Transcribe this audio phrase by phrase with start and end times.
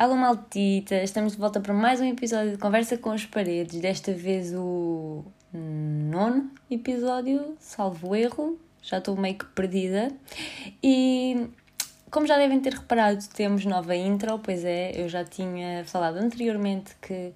[0.00, 4.14] Alô Maltita, estamos de volta para mais um episódio de Conversa com as Paredes, desta
[4.14, 5.22] vez o
[5.52, 10.10] nono episódio, salvo erro, já estou meio que perdida.
[10.82, 11.50] E
[12.10, 16.96] como já devem ter reparado, temos nova intro, pois é, eu já tinha falado anteriormente
[17.02, 17.34] que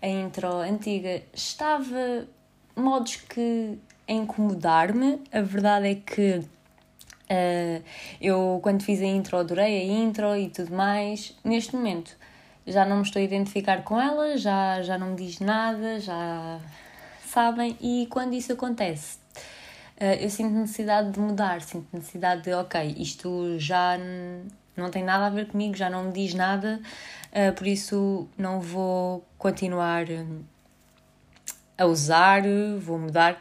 [0.00, 2.28] a intro antiga estava
[2.76, 3.76] modos que
[4.06, 5.20] a incomodar-me.
[5.32, 6.44] A verdade é que
[7.30, 7.84] uh,
[8.20, 11.34] eu, quando fiz a intro, adorei a intro e tudo mais.
[11.44, 12.16] Neste momento
[12.66, 16.58] já não me estou a identificar com ela, já, já não me diz nada, já
[17.26, 17.76] sabem.
[17.80, 19.18] E quando isso acontece,
[20.00, 23.98] uh, eu sinto necessidade de mudar, sinto necessidade de, ok, isto já
[24.76, 26.80] não tem nada a ver comigo, já não me diz nada,
[27.32, 30.06] uh, por isso não vou continuar
[31.76, 32.42] a usar,
[32.80, 33.38] vou mudar.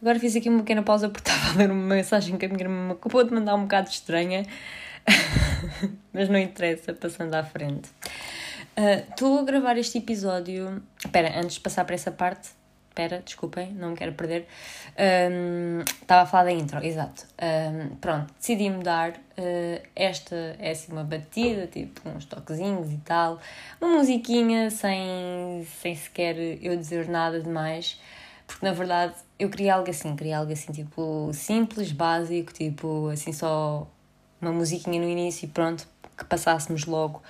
[0.00, 2.62] Agora fiz aqui uma pequena pausa porque estava a ler uma mensagem que a minha
[2.62, 4.46] irmã acabou de mandar um bocado estranha,
[6.12, 7.90] mas não interessa, passando à frente.
[9.10, 10.82] Estou uh, a gravar este episódio.
[11.04, 12.48] Espera, antes de passar para essa parte,
[12.88, 14.46] espera, desculpem, não me quero perder.
[15.30, 17.26] Um, estava a falar da intro, exato.
[17.42, 19.12] Um, pronto, decidi mudar.
[19.36, 23.38] Uh, esta é assim uma batida, tipo uns toquezinhos e tal.
[23.78, 28.00] Uma musiquinha sem, sem sequer eu dizer nada demais.
[28.50, 33.32] Porque na verdade eu queria algo assim, queria algo assim tipo simples, básico, tipo assim
[33.32, 33.88] só
[34.42, 35.86] uma musiquinha no início e pronto,
[36.18, 37.22] que passássemos logo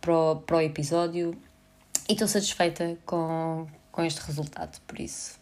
[0.00, 1.36] para o, para o episódio.
[2.08, 5.40] E estou satisfeita com, com este resultado, por isso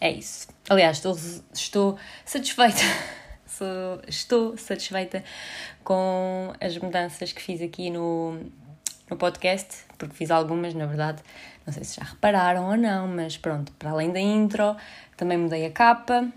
[0.00, 0.48] é isso.
[0.68, 1.16] Aliás, estou,
[1.54, 2.80] estou satisfeita.
[4.08, 5.22] estou satisfeita
[5.84, 8.50] com as mudanças que fiz aqui no,
[9.08, 11.22] no podcast, porque fiz algumas, na verdade,
[11.66, 14.76] não sei se já repararam ou não, mas pronto, para além da intro,
[15.16, 16.28] também mudei a capa.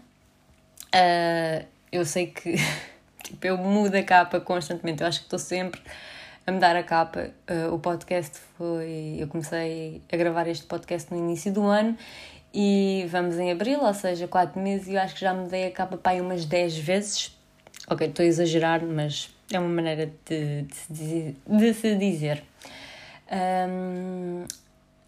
[0.93, 2.55] Uh, eu sei que
[3.23, 5.81] tipo, eu mudo a capa constantemente, eu acho que estou sempre
[6.45, 7.31] a mudar a capa.
[7.49, 9.17] Uh, o podcast foi.
[9.19, 11.97] Eu comecei a gravar este podcast no início do ano
[12.53, 15.71] e vamos em abril, ou seja, 4 meses, e eu acho que já mudei a
[15.71, 17.35] capa para aí umas 10 vezes.
[17.89, 22.43] Ok, estou a exagerar, mas é uma maneira de, de, de se dizer.
[23.31, 24.45] Um,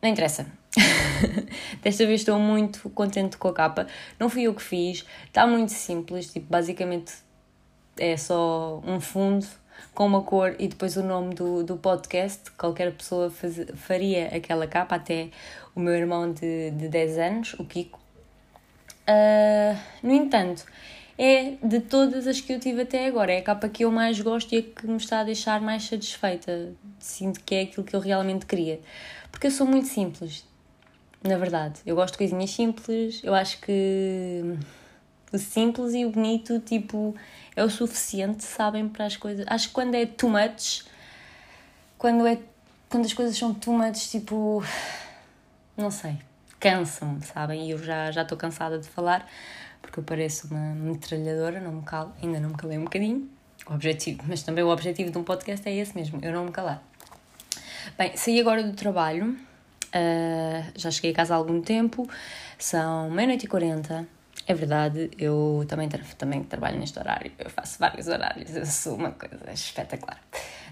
[0.06, 0.46] não interessa.
[1.82, 3.88] Desta vez estou muito contente com a capa.
[4.20, 7.14] Não fui eu que fiz, está muito simples, tipo, basicamente
[7.98, 9.46] é só um fundo
[9.94, 12.52] com uma cor e depois o nome do, do podcast.
[12.52, 15.30] Qualquer pessoa faz, faria aquela capa, até
[15.76, 18.00] o meu irmão de, de 10 anos, o Kiko.
[19.08, 20.66] Uh, no entanto,
[21.18, 24.20] é de todas as que eu tive até agora, é a capa que eu mais
[24.20, 26.74] gosto e a que me está a deixar mais satisfeita.
[27.00, 28.80] Sinto que é aquilo que eu realmente queria.
[29.35, 30.46] Porque eu sou muito simples,
[31.22, 31.81] na verdade.
[31.85, 34.41] Eu gosto de coisinhas simples, eu acho que
[35.29, 37.13] o simples e o bonito, tipo,
[37.53, 39.46] é o suficiente, sabem, para as coisas.
[39.50, 40.85] Acho que quando é too much,
[41.97, 42.40] quando, é,
[42.88, 44.63] quando as coisas são too much, tipo,
[45.75, 46.17] não sei,
[46.57, 47.67] cansam-me, sabem?
[47.67, 49.29] E eu já estou cansada de falar,
[49.81, 53.29] porque eu pareço uma metralhadora, não me calo, ainda não me calei um bocadinho.
[53.67, 56.52] O objetivo, mas também o objetivo de um podcast é esse mesmo, eu não me
[56.52, 56.81] calar.
[57.97, 62.09] Bem, saí agora do trabalho, uh, já cheguei a casa há algum tempo,
[62.57, 64.06] são meia-noite e quarenta.
[64.47, 68.96] É verdade, eu também, tra também trabalho neste horário, eu faço vários horários, eu sou
[68.96, 70.19] uma coisa espetacular.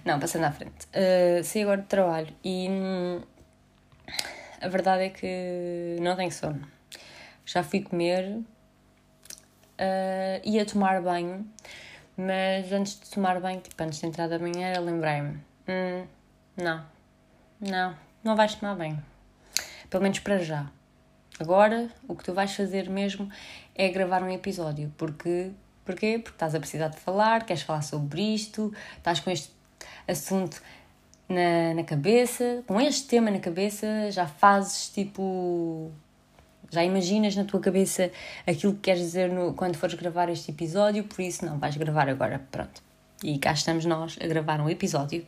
[0.04, 0.86] Não, passando à frente.
[0.88, 3.22] Uh, saí agora do trabalho e hum,
[4.62, 6.68] a verdade é que não tenho sono.
[7.46, 8.44] Já fui comer, uh,
[10.44, 11.48] ia tomar banho,
[12.18, 16.06] mas antes de tomar banho, tipo antes de entrar da manhã, lembrei-me: hum,
[16.58, 16.86] não,
[17.64, 19.00] não, não vais tomar bem.
[19.90, 20.70] Pelo menos para já.
[21.40, 23.30] Agora, o que tu vais fazer mesmo
[23.74, 24.94] é gravar um episódio.
[24.98, 25.52] Porque,
[25.86, 26.20] porquê?
[26.20, 29.52] Porque estás a precisar de falar, queres falar sobre isto, estás com este
[30.08, 30.62] assunto
[31.28, 35.92] na, na cabeça, com este tema na cabeça, já fazes tipo.
[36.70, 38.12] Já imaginas na tua cabeça
[38.48, 42.10] aquilo que queres dizer no, quando fores gravar este episódio, por isso não, vais gravar
[42.10, 42.82] agora, pronto.
[43.24, 45.24] E cá estamos nós a gravar um episódio.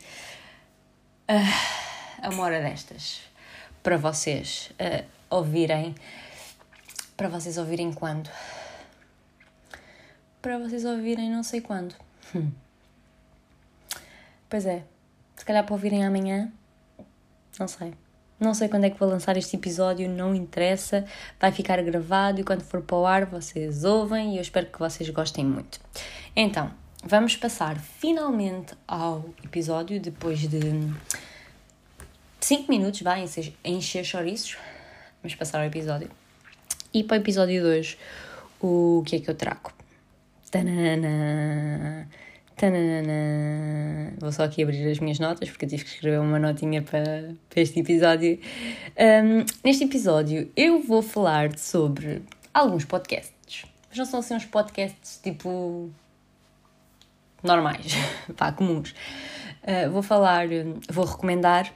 [1.30, 1.95] Uh,
[2.26, 3.22] a uma hora destas
[3.84, 5.94] para vocês uh, ouvirem.
[7.16, 8.30] Para vocês ouvirem quando?
[10.42, 11.94] Para vocês ouvirem não sei quando.
[12.36, 12.52] Hum.
[14.50, 14.84] Pois é,
[15.36, 16.52] se calhar para ouvirem amanhã,
[17.60, 17.94] não sei.
[18.40, 21.06] Não sei quando é que vou lançar este episódio, não interessa.
[21.40, 24.80] Vai ficar gravado e quando for para o ar vocês ouvem e eu espero que
[24.80, 25.80] vocês gostem muito.
[26.36, 26.72] Então,
[27.04, 30.60] vamos passar finalmente ao episódio depois de
[32.46, 33.26] 5 minutos, vai,
[33.64, 34.56] encher chouriços.
[35.24, 36.12] Vamos passar ao episódio.
[36.94, 37.98] E para o episódio 2,
[38.62, 39.74] o que é que eu trago?
[40.52, 42.08] Tanana!
[42.56, 44.14] Tananana.
[44.20, 47.34] Vou só aqui abrir as minhas notas porque eu tive que escrever uma notinha para,
[47.50, 48.40] para este episódio.
[48.96, 52.22] Um, neste episódio eu vou falar sobre
[52.54, 55.90] alguns podcasts, mas não são assim uns podcasts tipo
[57.42, 57.94] normais,
[58.38, 58.94] pá, comuns.
[59.64, 60.46] Uh, vou falar,
[60.92, 61.74] vou recomendar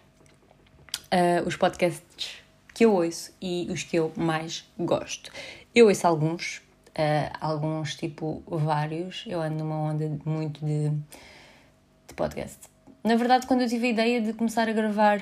[1.13, 2.41] uh, os podcasts
[2.73, 5.31] que eu ouço e os que eu mais gosto.
[5.73, 6.57] Eu ouço alguns,
[6.89, 12.59] uh, alguns tipo vários, eu ando numa onda muito de, de podcast.
[13.03, 15.21] Na verdade, quando eu tive a ideia de começar a gravar,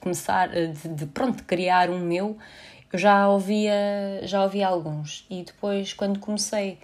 [0.00, 2.36] começar, de, de pronto, criar um meu,
[2.92, 5.26] eu já ouvia, já ouvia alguns.
[5.30, 6.78] E depois, quando comecei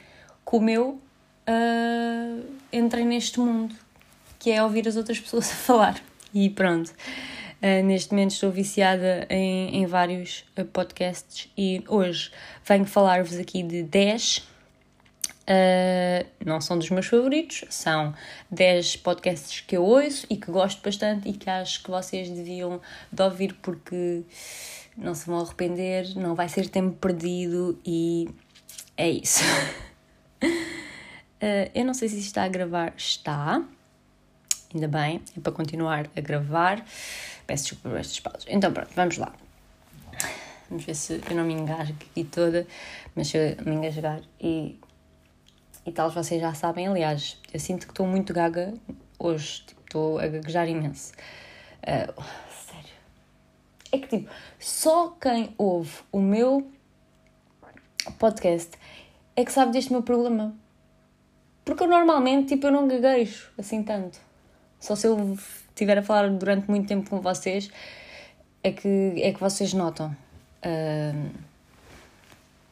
[0.44, 1.00] com o meu,
[1.49, 3.75] uh, entrei neste mundo,
[4.38, 6.00] que é ouvir as outras pessoas a falar.
[6.32, 6.93] E pronto.
[7.64, 12.31] Uh, neste momento estou viciada em, em vários uh, podcasts e hoje
[12.62, 14.37] venho falar-vos aqui de 10.
[14.37, 18.14] Uh, não são dos meus favoritos, são
[18.50, 22.82] 10 podcasts que eu ouço e que gosto bastante e que acho que vocês deviam
[23.11, 24.25] de ouvir porque
[24.94, 28.28] não se vão arrepender, não vai ser tempo perdido e
[28.94, 29.43] é isso.
[31.75, 33.64] eu não sei se está a gravar, está,
[34.75, 36.84] ainda bem, é para continuar a gravar.
[37.46, 38.46] Peço desculpa por estas pausas.
[38.49, 39.32] Então pronto, vamos lá.
[40.69, 42.67] Vamos ver se eu não me engasgo aqui toda,
[43.14, 44.79] mas se eu me engasgar e,
[45.85, 46.88] e tal, vocês já sabem.
[46.88, 48.73] Aliás, eu sinto que estou muito gaga
[49.19, 51.12] hoje, tipo, estou a gaguejar imenso.
[51.82, 52.23] Uh,
[52.67, 52.94] sério.
[53.93, 56.69] É que tipo, só quem ouve o meu
[58.19, 58.73] podcast
[59.37, 60.55] é que sabe deste meu problema.
[61.64, 64.19] Porque eu normalmente, tipo, eu não gaguejo assim tanto.
[64.81, 65.38] Só se eu
[65.75, 67.69] estiver a falar durante muito tempo com vocês,
[68.62, 68.88] é que,
[69.21, 70.17] é que vocês notam.
[70.65, 71.31] Uh,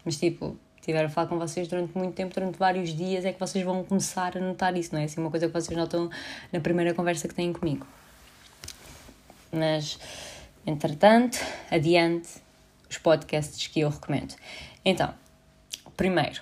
[0.04, 3.40] mas tipo, estiver a falar com vocês durante muito tempo, durante vários dias, é que
[3.40, 5.04] vocês vão começar a notar isso, não é?
[5.04, 6.08] Assim, uma coisa que vocês notam
[6.52, 7.86] na primeira conversa que têm comigo.
[9.50, 9.98] Mas,
[10.64, 11.38] entretanto,
[11.70, 12.40] adiante
[12.88, 14.34] os podcasts que eu recomendo.
[14.84, 15.12] Então,
[15.96, 16.40] primeiro,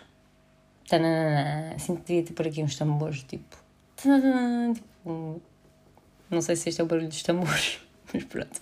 [0.89, 3.57] tanana, assim devia ter por aqui uns tambores, tipo,
[3.97, 5.43] tanana, tipo
[6.31, 7.81] não sei se este é o barulho dos tambores,
[8.13, 8.61] mas pronto.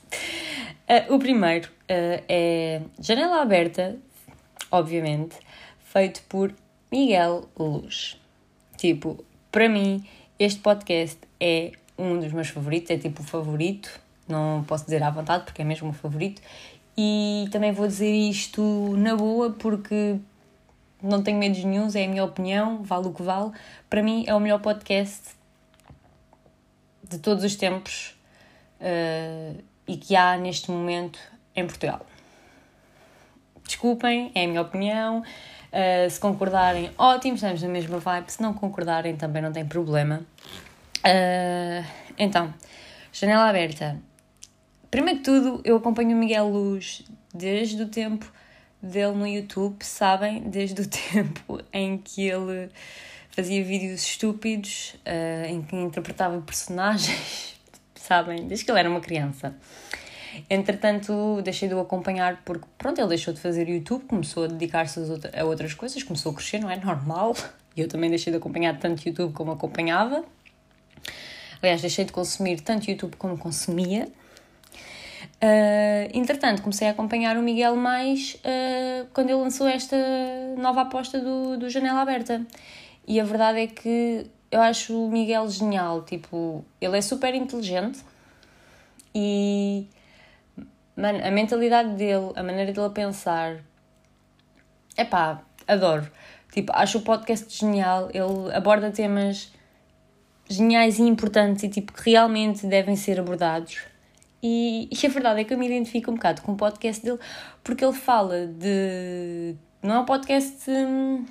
[0.89, 3.97] Uh, o primeiro uh, é Janela Aberta,
[4.71, 5.37] obviamente,
[5.81, 6.55] feito por
[6.91, 8.19] Miguel Luz.
[8.77, 9.23] Tipo,
[9.53, 10.05] para mim,
[10.39, 15.11] este podcast é um dos meus favoritos, é tipo o favorito, não posso dizer à
[15.11, 16.41] vontade porque é mesmo o favorito.
[16.97, 20.17] E também vou dizer isto na boa porque
[21.03, 23.53] não tenho medos nenhums, é a minha opinião, vale o que vale.
[23.89, 25.38] Para mim é o melhor podcast
[27.09, 28.15] de todos os tempos
[28.81, 31.19] uh, e que há neste momento
[31.55, 32.05] em Portugal.
[33.67, 35.21] Desculpem, é a minha opinião.
[35.21, 38.31] Uh, se concordarem, ótimo, estamos na mesma vibe.
[38.31, 40.23] Se não concordarem, também não tem problema.
[40.99, 41.85] Uh,
[42.19, 42.53] então,
[43.13, 43.99] janela aberta.
[44.91, 48.31] Primeiro de tudo, eu acompanho o Miguel Luz desde o tempo
[48.83, 50.41] dele no YouTube, sabem?
[50.43, 52.71] Desde o tempo em que ele
[53.39, 57.55] fazia vídeos estúpidos uh, em que interpretava personagens,
[57.95, 58.49] sabem?
[58.49, 59.55] Desde que ele era uma criança.
[60.51, 64.99] Entretanto, deixei de o acompanhar porque, pronto, ele deixou de fazer YouTube, começou a dedicar-se
[65.39, 67.35] a outras coisas, começou a crescer, não é normal.
[67.77, 70.25] E eu também deixei de acompanhar tanto YouTube como acompanhava.
[71.63, 74.09] Aliás, deixei de consumir tanto YouTube como consumia.
[75.41, 79.97] Uh, entretanto, comecei a acompanhar o Miguel mais uh, quando ele lançou esta
[80.57, 82.45] nova aposta do, do Janela Aberta.
[83.09, 86.03] E a verdade é que eu acho o Miguel genial.
[86.03, 88.05] Tipo, ele é super inteligente
[89.15, 89.89] e
[91.25, 93.61] a mentalidade dele, a maneira dele a pensar,
[94.95, 96.07] é pá, adoro.
[96.53, 98.11] Tipo, acho o podcast genial.
[98.13, 99.51] Ele aborda temas
[100.47, 103.79] geniais e importantes e tipo que realmente devem ser abordados.
[104.43, 107.19] E, e a verdade é que eu me identifico um bocado com o podcast dele
[107.65, 109.57] porque ele fala de.
[109.83, 110.71] Não é um podcast.
[110.71, 111.25] Hum,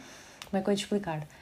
[0.50, 1.37] como é que eu ia te explicar?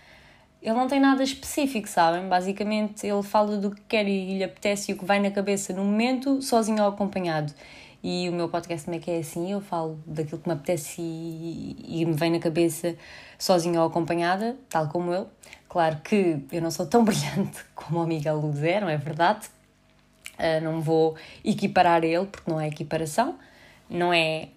[0.65, 2.27] Ele não tem nada específico, sabem?
[2.27, 5.71] Basicamente, ele fala do que quer e lhe apetece e o que vai na cabeça
[5.71, 7.53] no momento, sozinho ou acompanhado.
[8.03, 12.01] E o meu podcast também é, é assim, eu falo daquilo que me apetece e,
[12.01, 12.95] e me vem na cabeça
[13.37, 15.29] sozinho ou acompanhada, tal como eu.
[15.69, 19.47] Claro que eu não sou tão brilhante como o Miguel Luz é, não é verdade?
[20.33, 23.37] Uh, não vou equiparar ele, porque não é equiparação,
[23.87, 24.49] não é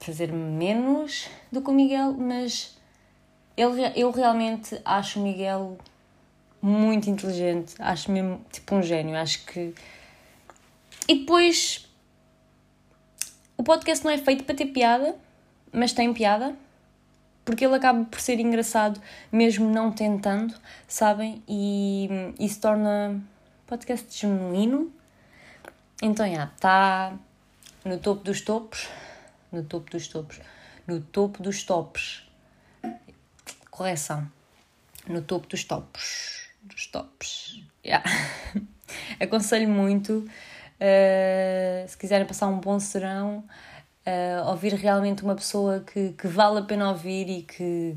[0.00, 2.77] fazer menos do que o Miguel, mas
[3.58, 5.76] ele, eu realmente acho o Miguel
[6.62, 9.74] muito inteligente, acho mesmo tipo um gênio, acho que.
[11.08, 11.84] E depois.
[13.56, 15.16] O podcast não é feito para ter piada,
[15.72, 16.54] mas tem piada.
[17.44, 19.00] porque ele acaba por ser engraçado,
[19.32, 20.54] mesmo não tentando,
[20.86, 21.42] sabem?
[21.48, 23.20] E isso torna
[23.66, 24.92] podcast genuíno.
[26.00, 27.18] Então, já, está
[27.84, 28.88] no topo dos topos.
[29.50, 30.40] No topo dos topos.
[30.86, 32.27] No topo dos topos.
[33.78, 34.28] Correção.
[35.06, 36.48] No topo dos topos.
[36.64, 37.62] Dos topos.
[37.86, 38.04] Yeah.
[39.22, 43.44] Aconselho muito, uh, se quiserem passar um bom serão,
[44.04, 47.96] uh, ouvir realmente uma pessoa que, que vale a pena ouvir e que,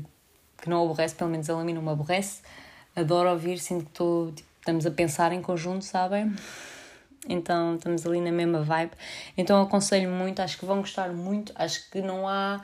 [0.56, 2.42] que não aborrece, pelo menos ela a mim não me aborrece.
[2.94, 6.32] Adoro ouvir, sinto que tipo, estamos a pensar em conjunto, sabem?
[7.28, 8.92] Então estamos ali na mesma vibe.
[9.36, 11.52] Então aconselho muito, acho que vão gostar muito.
[11.56, 12.62] Acho que não há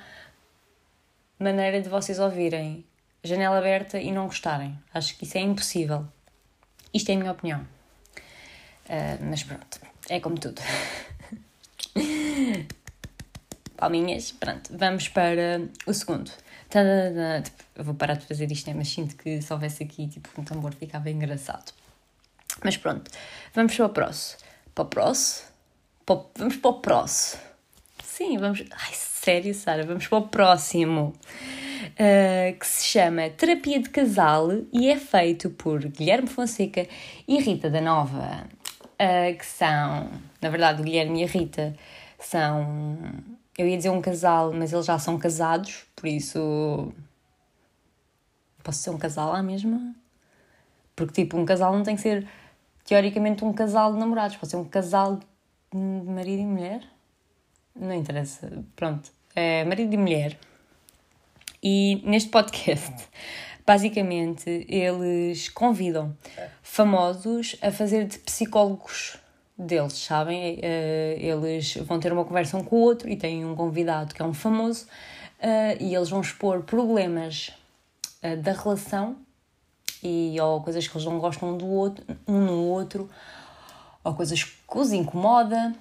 [1.36, 2.86] maneira de vocês ouvirem
[3.24, 4.78] janela aberta e não gostarem.
[4.92, 6.06] Acho que isso é impossível.
[6.92, 7.60] Isto é a minha opinião.
[7.60, 10.60] Uh, mas pronto, é como tudo.
[13.76, 16.30] Palminhas, pronto, vamos para o segundo.
[16.68, 17.42] Tadadã.
[17.42, 18.74] Tipo, eu vou parar de fazer isto, né?
[18.76, 21.72] mas sinto que se houvesse aqui tipo, um tambor ficava engraçado.
[22.64, 23.10] Mas pronto,
[23.54, 24.40] vamos para o próximo.
[24.74, 25.48] Para o próximo?
[26.36, 27.42] Vamos para o próximo.
[28.02, 28.64] Sim, vamos.
[28.70, 31.14] Ai, sério, Sara, vamos para o próximo.
[31.94, 36.86] Uh, que se chama Terapia de Casal e é feito por Guilherme Fonseca
[37.26, 38.46] e Rita da Nova,
[38.84, 41.76] uh, que são, na verdade, o Guilherme e a Rita
[42.18, 42.98] são,
[43.56, 46.92] eu ia dizer um casal, mas eles já são casados, por isso
[48.62, 49.94] posso ser um casal lá mesmo?
[50.94, 52.26] Porque, tipo, um casal não tem que ser,
[52.84, 55.18] teoricamente, um casal de namorados, pode ser um casal
[55.72, 56.82] de marido e mulher.
[57.74, 59.10] Não interessa, pronto.
[59.34, 60.38] É marido e mulher.
[61.62, 62.94] E neste podcast,
[63.66, 66.16] basicamente, eles convidam
[66.62, 69.16] famosos a fazer de psicólogos
[69.58, 70.58] deles, sabem?
[70.62, 74.22] Eh, eles vão ter uma conversa um com o outro e têm um convidado que
[74.22, 74.86] é um famoso
[75.40, 77.50] eh, e eles vão expor problemas
[78.22, 79.16] eh, da relação
[80.00, 83.10] e ou coisas que eles não gostam do outro, um no outro,
[84.04, 85.74] ou coisas que os incomoda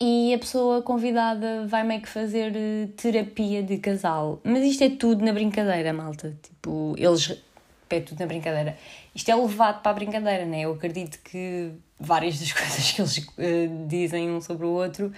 [0.00, 4.40] e a pessoa convidada vai meio que fazer eh, terapia de casal.
[4.42, 6.36] Mas isto é tudo na brincadeira, malta.
[6.42, 7.42] Tipo, eles.
[7.90, 8.76] É tudo na brincadeira.
[9.14, 10.62] Isto é levado para a brincadeira, né?
[10.62, 11.70] Eu acredito que
[12.00, 15.12] várias das coisas que eles uh, dizem um sobre o outro.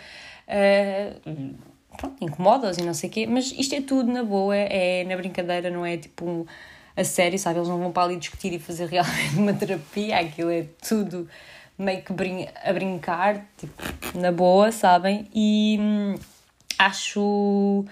[0.47, 1.55] Uh,
[1.97, 5.17] pronto, incomoda-os e não sei o quê, mas isto é tudo na boa, é na
[5.17, 6.47] brincadeira, não é tipo
[6.95, 7.59] a sério, sabe?
[7.59, 11.29] Eles não vão para ali discutir e fazer realmente uma terapia, aquilo é tudo
[11.79, 13.83] meio que brin a brincar, tipo,
[14.15, 15.29] na boa, sabem?
[15.35, 16.15] E hum,
[16.79, 17.85] acho.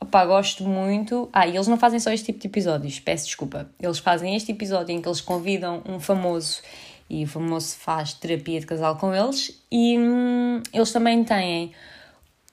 [0.00, 1.28] Opá, gosto muito.
[1.32, 3.68] Ah, e eles não fazem só este tipo de episódios, peço desculpa.
[3.80, 6.62] Eles fazem este episódio em que eles convidam um famoso
[7.10, 9.60] e o famoso faz terapia de casal com eles.
[9.70, 11.72] E hum, eles também têm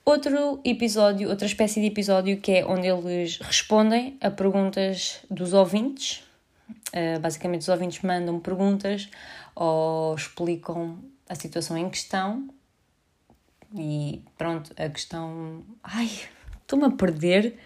[0.04, 6.25] outro episódio, outra espécie de episódio que é onde eles respondem a perguntas dos ouvintes.
[6.88, 9.10] Uh, basicamente, os ouvintes mandam perguntas
[9.54, 12.48] ou explicam a situação em questão
[13.74, 15.62] e pronto, a questão.
[15.82, 16.10] Ai,
[16.62, 17.58] estou-me a perder,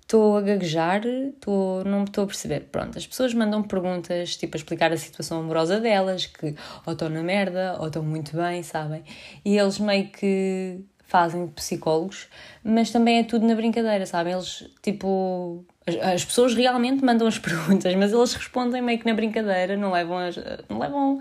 [0.00, 2.68] estou a gaguejar, estou, não estou a perceber.
[2.70, 6.54] Pronto, as pessoas mandam perguntas tipo a explicar a situação amorosa delas, que
[6.86, 9.02] ou estão na merda ou estão muito bem, sabem?
[9.44, 12.28] E eles meio que fazem de psicólogos,
[12.62, 14.34] mas também é tudo na brincadeira, sabem?
[14.34, 15.64] Eles tipo
[15.96, 20.18] as, pessoas realmente mandam as perguntas, mas eles respondem meio que na brincadeira, não levam
[20.18, 20.36] as,
[20.68, 21.20] não levam,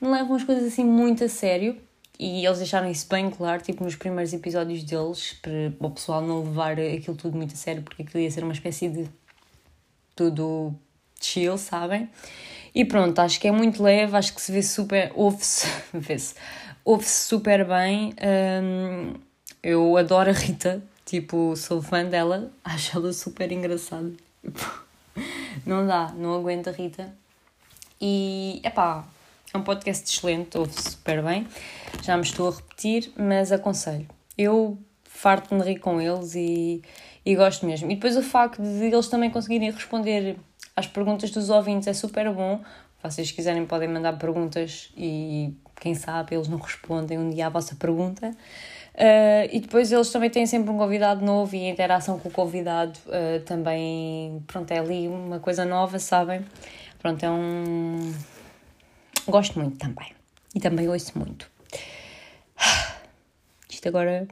[0.00, 1.76] não levam as coisas assim muito a sério.
[2.16, 6.44] E eles deixaram isso bem claro, tipo nos primeiros episódios deles, para o pessoal não
[6.44, 9.08] levar aquilo tudo muito a sério, porque aquilo ia ser uma espécie de
[10.14, 10.72] tudo
[11.20, 12.08] chill, sabem?
[12.74, 16.34] E pronto, acho que é muito leve, acho que se vê super, ouve-se, vê-se,
[16.84, 18.14] ouve-se super bem.
[18.62, 19.14] Hum,
[19.62, 24.12] eu adoro a Rita, Tipo, sou fã dela, acho ela super engraçada.
[25.66, 27.14] não dá, não aguento a Rita.
[28.00, 29.04] E, epá,
[29.52, 31.46] é um podcast excelente, ouve-se super bem.
[32.02, 34.06] Já me estou a repetir, mas aconselho.
[34.36, 36.82] Eu farto-me rir com eles e,
[37.24, 37.90] e gosto mesmo.
[37.90, 40.36] E depois o facto de eles também conseguirem responder
[40.74, 42.62] às perguntas dos ouvintes é super bom.
[43.02, 47.76] Vocês quiserem podem mandar perguntas e quem sabe eles não respondem um dia à vossa
[47.76, 48.34] pergunta.
[48.94, 52.32] Uh, e depois eles também têm sempre um convidado novo e a interação com o
[52.32, 56.44] convidado uh, também, pronto, é ali uma coisa nova, sabem?
[57.00, 58.14] Pronto, é um...
[59.26, 60.12] Gosto muito também.
[60.54, 61.50] E também ouço muito.
[63.68, 64.28] Isto agora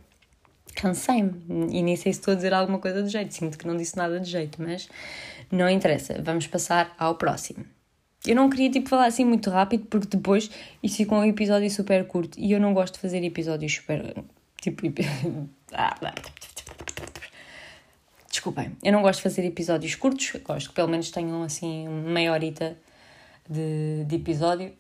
[0.77, 1.33] cansei-me
[1.71, 3.35] e nem sei se estou a dizer alguma coisa de jeito.
[3.35, 4.89] Sinto que não disse nada de jeito, mas
[5.51, 6.23] não interessa.
[6.23, 7.65] Vamos passar ao próximo.
[8.25, 10.49] Eu não queria tipo falar assim muito rápido porque depois
[10.81, 14.15] isso fica um episódio super curto e eu não gosto de fazer episódios super
[14.63, 14.83] Tipo.
[18.31, 22.33] desculpem, eu não gosto de fazer episódios curtos, gosto que pelo menos tenham assim meia
[22.33, 22.79] horita
[23.49, 24.73] de, de episódio.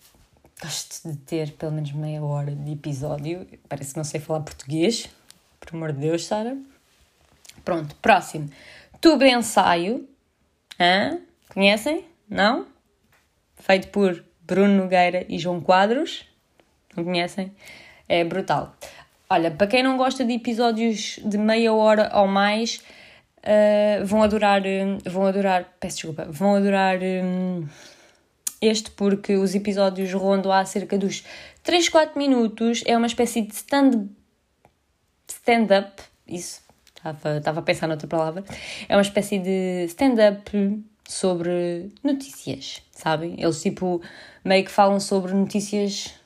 [0.63, 3.45] Gosto de ter pelo menos meia hora de episódio.
[3.69, 5.09] Parece que não sei falar português.
[5.59, 6.57] Por amor de Deus, Sara.
[7.65, 8.49] Pronto, próximo.
[9.01, 10.09] Tubo ensaio.
[10.79, 11.19] Hã?
[11.49, 12.05] Conhecem?
[12.29, 12.69] Não?
[13.57, 16.25] Feito por Bruno Nogueira e João Quadros.
[16.97, 17.53] Não conhecem?
[18.09, 18.77] É brutal.
[19.33, 22.83] Olha, para quem não gosta de episódios de meia hora ou mais,
[23.39, 24.61] uh, vão adorar.
[25.07, 25.73] Vão adorar.
[25.81, 26.27] Peço desculpa.
[26.29, 26.99] Vão adorar.
[27.03, 27.67] Um,
[28.61, 31.25] este porque os episódios rondam há cerca dos
[31.63, 32.83] 3, 4 minutos.
[32.85, 34.07] É uma espécie de stand,
[35.27, 36.03] stand-up.
[36.29, 36.61] Isso,
[37.39, 38.45] estava a pensar noutra palavra.
[38.87, 43.37] É uma espécie de stand-up sobre notícias, sabem?
[43.39, 44.03] Eles tipo
[44.45, 46.21] meio que falam sobre notícias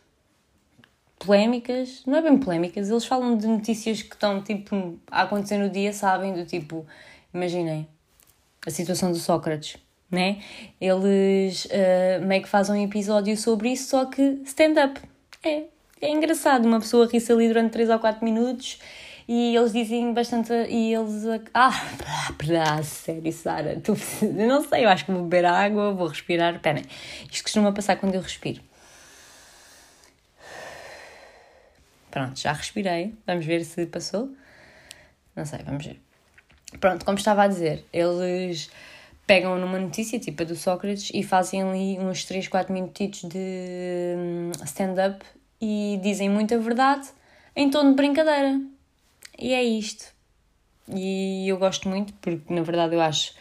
[1.26, 5.68] polémicas, não é bem polémicas, eles falam de notícias que estão tipo a acontecer no
[5.68, 6.32] dia, sabem?
[6.32, 6.86] Do tipo,
[7.34, 7.86] imaginem
[8.64, 9.76] a situação do Sócrates,
[10.10, 10.38] né?
[10.80, 15.00] Eles uh, meio que fazem um episódio sobre isso, só que stand-up.
[15.42, 15.64] É,
[16.00, 18.78] é engraçado, uma pessoa ri-se ali durante 3 ou 4 minutos
[19.28, 20.52] e eles dizem bastante.
[20.52, 21.24] E eles.
[21.54, 21.72] Ah,
[22.60, 26.54] ah sério, Sara, tu, não sei, eu acho que vou beber água, vou respirar.
[26.54, 26.82] Espera,
[27.30, 28.60] isto costuma passar quando eu respiro.
[32.16, 34.34] Pronto, já respirei, vamos ver se passou.
[35.36, 36.00] Não sei, vamos ver.
[36.80, 38.70] Pronto, como estava a dizer, eles
[39.26, 44.14] pegam numa notícia, tipo a do Sócrates, e fazem ali uns 3, 4 minutitos de
[44.16, 45.26] hum, stand-up
[45.60, 47.06] e dizem muita verdade
[47.54, 48.62] em tom de brincadeira.
[49.38, 50.06] E é isto.
[50.88, 53.34] E eu gosto muito, porque na verdade eu acho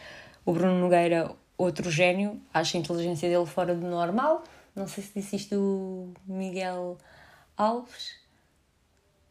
[0.44, 4.44] o Bruno Nogueira outro gênio, acho a inteligência dele fora do normal.
[4.74, 6.98] Não sei se disse isto o Miguel
[7.56, 8.25] Alves.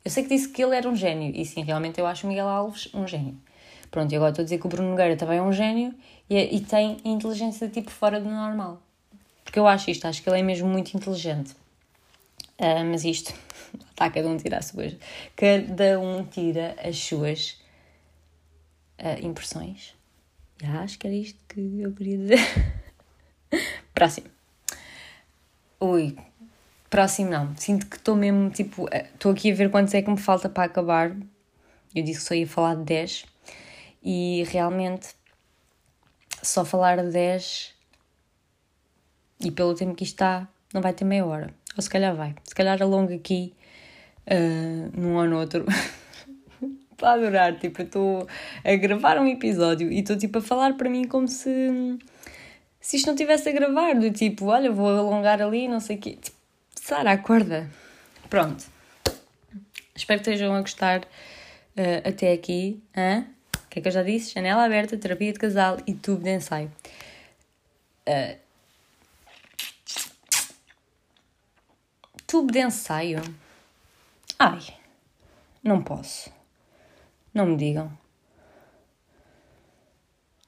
[0.06, 2.30] Eu sei que disse que ele era um gênio, e sim, realmente eu acho o
[2.30, 3.36] Miguel Alves um gênio.
[3.90, 5.94] Pronto, e agora estou a dizer que o Bruno Nogueira também é um gênio
[6.30, 8.82] e, é, e tem inteligência tipo fora do normal.
[9.44, 11.54] Porque eu acho isto, acho que ele é mesmo muito inteligente.
[12.60, 13.34] Uh, mas isto
[13.96, 14.96] Tá, cada um tira as suas.
[15.36, 17.58] Cada um tira as suas
[19.00, 19.96] uh, impressões.
[20.62, 22.40] Já, acho que era isto que eu queria dizer.
[23.96, 24.28] Próximo.
[25.80, 26.18] Ui,
[26.90, 27.56] próximo não.
[27.58, 30.64] Sinto que estou mesmo, tipo, estou aqui a ver quantos é que me falta para
[30.64, 31.16] acabar.
[31.94, 33.26] Eu disse que só ia falar de 10
[34.04, 35.10] e realmente
[36.42, 37.74] só falar de 10
[39.42, 41.54] e pelo tempo que isto está, não vai ter meia hora.
[41.76, 42.36] Ou se calhar vai.
[42.44, 43.54] Se calhar alongo aqui
[44.28, 45.66] uh, num ou no outro.
[46.92, 48.26] Estou a adorar, tipo, estou
[48.64, 52.00] a gravar um episódio e estou tipo a falar para mim como se
[52.80, 56.00] se isto não tivesse a gravar, do tipo, olha, vou alongar ali, não sei o
[56.00, 56.20] quê.
[56.22, 56.35] Tipo,
[56.86, 57.68] Sara, acorda.
[58.30, 58.64] Pronto.
[59.96, 62.80] Espero que estejam a gostar uh, até aqui.
[62.96, 63.26] Hã?
[63.56, 64.36] O que é que eu já disse?
[64.36, 66.72] Janela aberta, terapia de casal e tubo de ensaio.
[68.08, 68.38] Uh,
[72.28, 73.20] tubo de ensaio.
[74.38, 74.62] Ai,
[75.64, 76.32] não posso.
[77.34, 77.92] Não me digam.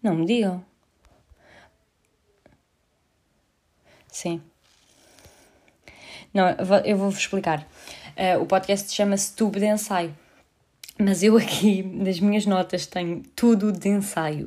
[0.03, 0.63] Não me digam.
[4.11, 4.39] Sim.
[6.37, 6.49] Não,
[6.85, 7.67] eu vou-vos explicar.
[8.15, 10.15] Uh, o podcast chama-se Tubo de Ensaio.
[10.99, 14.45] Mas eu aqui, nas minhas notas, tenho tudo de ensaio.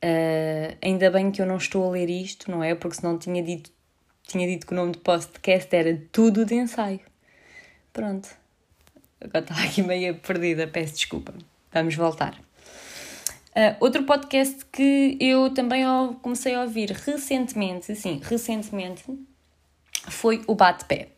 [0.00, 2.76] Uh, ainda bem que eu não estou a ler isto, não é?
[2.76, 3.72] Porque senão tinha dito,
[4.28, 7.00] tinha dito que o nome do podcast era Tudo de Ensaio.
[7.92, 8.28] Pronto.
[9.20, 11.34] Agora estava aqui meio perdida, peço desculpa.
[11.72, 12.40] Vamos voltar.
[13.56, 15.82] Uh, outro podcast que eu também
[16.22, 19.02] comecei a ouvir recentemente, sim, recentemente,
[20.08, 21.08] foi o Bate-Pé.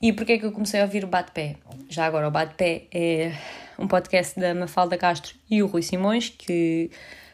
[0.00, 1.56] E porquê é que eu comecei a ouvir o Bate-Pé?
[1.88, 3.32] Já agora, o Bate-Pé é
[3.78, 6.90] um podcast da Mafalda Castro e o Rui Simões, que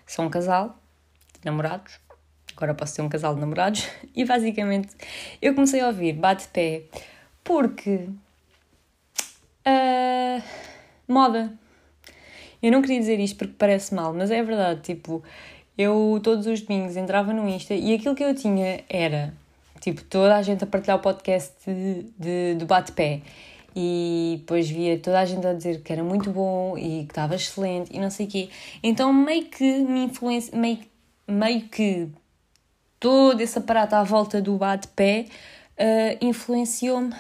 [0.07, 0.79] são um casal
[1.45, 1.99] namorados.
[2.57, 3.87] Agora posso ser um casal de namorados.
[4.15, 4.95] E basicamente
[5.43, 6.85] eu comecei a ouvir Bate-Pé
[7.43, 8.09] porque
[9.67, 10.43] Uh,
[11.09, 11.53] moda.
[12.63, 14.83] Eu não queria dizer isto porque parece mal, mas é verdade.
[14.83, 15.23] Tipo,
[15.77, 19.35] eu todos os domingos entrava no Insta e aquilo que eu tinha era
[19.85, 23.21] tipo toda a gente a partilhar o podcast de, de, de bate-pé.
[23.77, 27.35] E depois via toda a gente a dizer que era muito bom e que estava
[27.35, 28.49] excelente e não sei o quê.
[28.83, 30.79] Então meio que me influencia, meio,
[31.29, 32.09] meio que
[32.99, 35.27] todo esse aparato à volta do bate-pé
[35.79, 37.13] uh, influenciou-me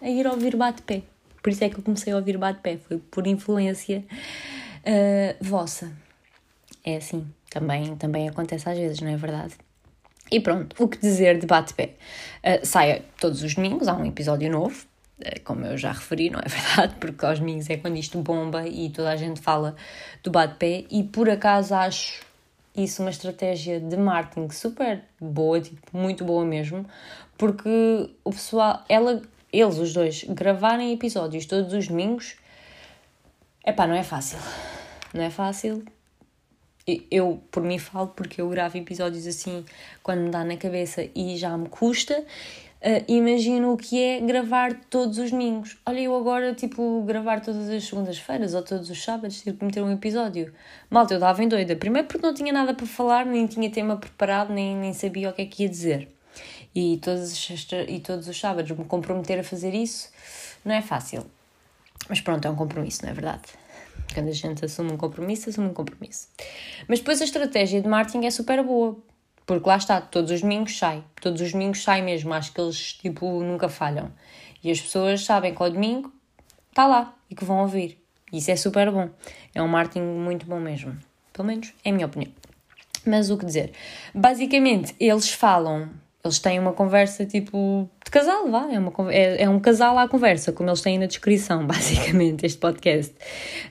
[0.00, 1.02] a ir ouvir bate-pé.
[1.42, 4.02] Por isso é que eu comecei a ouvir bate-pé, foi por influência
[4.86, 5.92] uh, vossa.
[6.84, 9.54] É assim, também, também acontece às vezes, não é verdade?
[10.30, 11.94] E pronto, o que dizer de bate-pé?
[12.44, 14.86] Uh, saia todos os domingos, há um episódio novo.
[15.20, 16.94] eh, como eu já referi, não é verdade?
[17.00, 19.76] Porque aos domingos é quando isto bomba e toda a gente fala
[20.22, 22.24] do bate-pé, e por acaso acho
[22.76, 26.84] isso uma estratégia de marketing super boa, tipo, muito boa mesmo,
[27.38, 32.36] porque o pessoal, ela, eles, os dois, gravarem episódios todos os domingos,
[33.64, 34.38] é pá, não é fácil.
[35.14, 35.84] Não é fácil.
[37.10, 39.64] Eu, por mim, falo porque eu gravo episódios assim
[40.02, 42.24] quando me dá na cabeça e já me custa.
[42.80, 45.76] Uh, imagino o que é gravar todos os domingos.
[45.84, 49.82] Olha, eu agora, tipo, gravar todas as segundas-feiras ou todos os sábados, ter que meter
[49.82, 50.52] um episódio.
[50.88, 51.74] Malta, eu dava em doida.
[51.74, 55.32] Primeiro porque não tinha nada para falar, nem tinha tema preparado, nem, nem sabia o
[55.32, 56.08] que é que ia dizer.
[56.72, 57.50] E todos,
[57.88, 60.10] e todos os sábados me comprometer a fazer isso
[60.64, 61.26] não é fácil.
[62.08, 63.42] Mas pronto, é um compromisso, não é verdade?
[64.16, 66.28] Quando a gente assume um compromisso, assume um compromisso.
[66.88, 68.96] Mas depois a estratégia de marketing é super boa
[69.46, 71.04] porque lá está, todos os domingos sai.
[71.20, 72.34] Todos os domingos sai mesmo.
[72.34, 74.10] Acho que eles, tipo, nunca falham.
[74.62, 76.12] E as pessoas sabem que ao domingo
[76.68, 78.02] está lá e que vão ouvir.
[78.32, 79.08] Isso é super bom.
[79.54, 80.98] É um marketing muito bom mesmo.
[81.32, 82.32] Pelo menos é a minha opinião.
[83.06, 83.72] Mas o que dizer?
[84.12, 85.90] Basicamente, eles falam,
[86.26, 88.68] eles têm uma conversa tipo de casal, vá.
[88.70, 92.58] É, uma, é, é um casal à conversa, como eles têm na descrição, basicamente, este
[92.58, 93.12] podcast.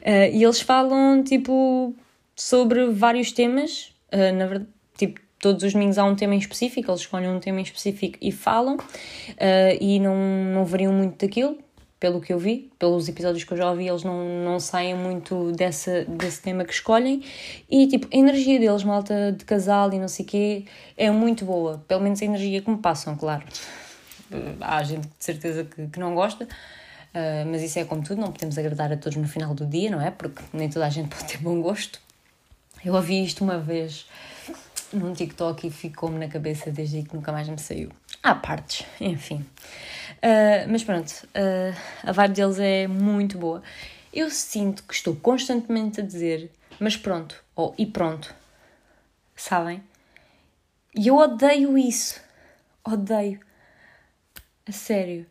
[0.01, 1.93] Uh, e eles falam tipo
[2.35, 6.89] sobre vários temas, uh, na verdade, tipo todos os domingos há um tema em específico,
[6.89, 11.57] eles escolhem um tema em específico e falam, uh, e não, não variam muito daquilo,
[12.05, 15.51] pelo que eu vi, pelos episódios que eu já ouvi, eles não, não saem muito
[15.53, 17.23] dessa, desse tema que escolhem.
[17.67, 20.65] E tipo, a energia deles, malta de casal e não sei o quê,
[20.95, 21.83] é muito boa.
[21.87, 23.43] Pelo menos a energia que me passam, claro.
[24.61, 28.31] Há gente de certeza que, que não gosta, uh, mas isso é como tudo, não
[28.31, 30.11] podemos agradar a todos no final do dia, não é?
[30.11, 31.99] Porque nem toda a gente pode ter bom gosto.
[32.85, 34.05] Eu ouvi isto uma vez
[34.93, 37.89] num TikTok e ficou-me na cabeça desde aí que nunca mais me saiu.
[38.21, 39.43] Há partes, enfim.
[40.17, 43.61] Uh, mas pronto, uh, a vibe deles é muito boa.
[44.13, 48.33] Eu sinto que estou constantemente a dizer, mas pronto, ou oh, e pronto,
[49.35, 49.83] sabem?
[50.95, 52.21] E eu odeio isso.
[52.83, 53.39] Odeio.
[54.65, 55.25] A sério.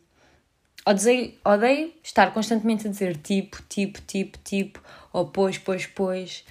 [0.86, 6.44] Odeio, odeio estar constantemente a dizer tipo, tipo, tipo, tipo, ou pois, pois, pois.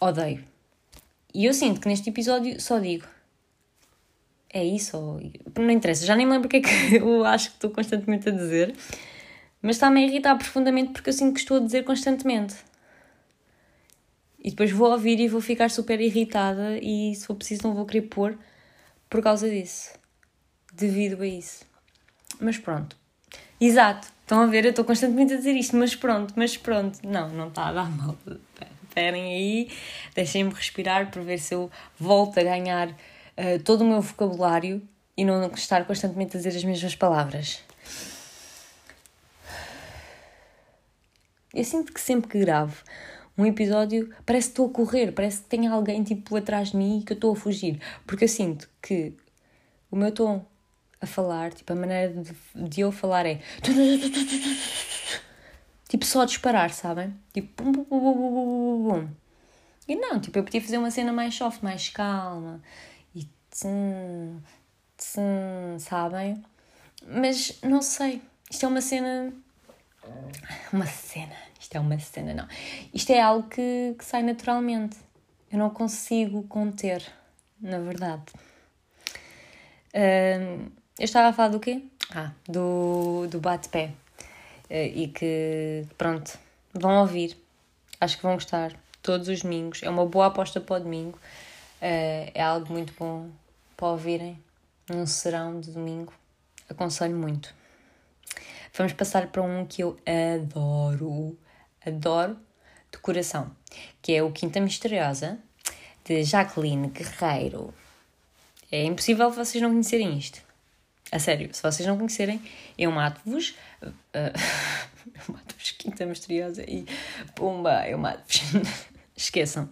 [0.00, 0.42] Odeio.
[1.34, 3.06] E eu sinto que neste episódio só digo.
[4.54, 5.20] É isso, ou...
[5.58, 8.32] não interessa, já nem lembro o que é que eu acho que estou constantemente a
[8.32, 8.72] dizer,
[9.60, 12.54] mas está-me a irritar profundamente porque eu sinto que estou a dizer constantemente.
[14.38, 17.84] E depois vou ouvir e vou ficar super irritada e se for preciso não vou
[17.84, 18.38] querer pôr
[19.10, 19.90] por causa disso.
[20.72, 21.64] Devido a isso.
[22.38, 22.96] Mas pronto.
[23.60, 24.06] Exato.
[24.20, 24.64] Estão a ver?
[24.64, 26.98] Eu estou constantemente a dizer isto, mas pronto, mas pronto.
[27.02, 28.16] Não, não está a dar mal
[28.94, 29.70] esperem aí,
[30.14, 32.94] deixem-me respirar para ver se eu volto a ganhar
[33.38, 34.82] uh, todo o meu vocabulário
[35.16, 37.60] e não estar constantemente a dizer as mesmas palavras.
[41.52, 42.82] Eu sinto que sempre que gravo
[43.36, 47.00] um episódio parece que estou a correr, parece que tem alguém tipo atrás de mim
[47.00, 47.80] e que eu estou a fugir.
[48.06, 49.12] Porque eu sinto que
[49.90, 50.44] o meu tom
[51.00, 52.34] a falar, tipo, a maneira de,
[52.68, 53.40] de eu falar é
[55.94, 57.14] Tipo, só disparar, sabem?
[57.32, 57.62] Tipo.
[59.86, 62.60] E não, tipo, eu podia fazer uma cena mais soft, mais calma.
[63.54, 64.42] Tsim,
[64.96, 66.44] tsim, sabem?
[67.06, 68.20] Mas não sei.
[68.50, 69.32] Isto é uma cena.
[70.72, 71.36] Uma cena.
[71.60, 72.48] Isto é uma cena, não.
[72.92, 74.96] Isto é algo que, que sai naturalmente.
[75.52, 77.06] Eu não consigo conter,
[77.60, 78.24] na verdade.
[79.94, 81.80] Uh, eu estava a falar do quê?
[82.12, 83.92] Ah, do, do bate-pé.
[84.68, 86.36] Eh, e que, pronto,
[86.72, 87.36] vão ouvir.
[88.00, 88.72] Acho que vão gostar.
[89.00, 89.80] Todos os domingos.
[89.84, 91.20] É uma boa aposta para o domingo.
[91.80, 93.30] Eh, é algo muito bom
[93.84, 94.42] para ouvirem
[94.88, 96.10] num serão de domingo.
[96.70, 97.54] Aconselho muito.
[98.72, 99.98] Vamos passar para um que eu
[100.40, 101.38] adoro,
[101.84, 102.38] adoro
[102.90, 103.54] de coração,
[104.00, 105.38] que é o Quinta Misteriosa,
[106.02, 107.74] de Jacqueline Guerreiro.
[108.72, 110.40] É impossível vocês não conhecerem isto.
[111.12, 112.40] A sério, se vocês não conhecerem,
[112.78, 113.54] eu mato-vos.
[113.82, 113.92] Uh,
[115.14, 116.86] eu mato-vos, Quinta Misteriosa e
[117.34, 118.40] pumba, eu mato-vos.
[119.14, 119.68] Esqueçam.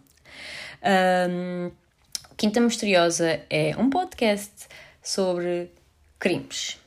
[1.31, 1.73] Um,
[2.37, 4.67] Quinta Misteriosa é um podcast
[5.03, 5.71] sobre
[6.19, 6.79] crimes.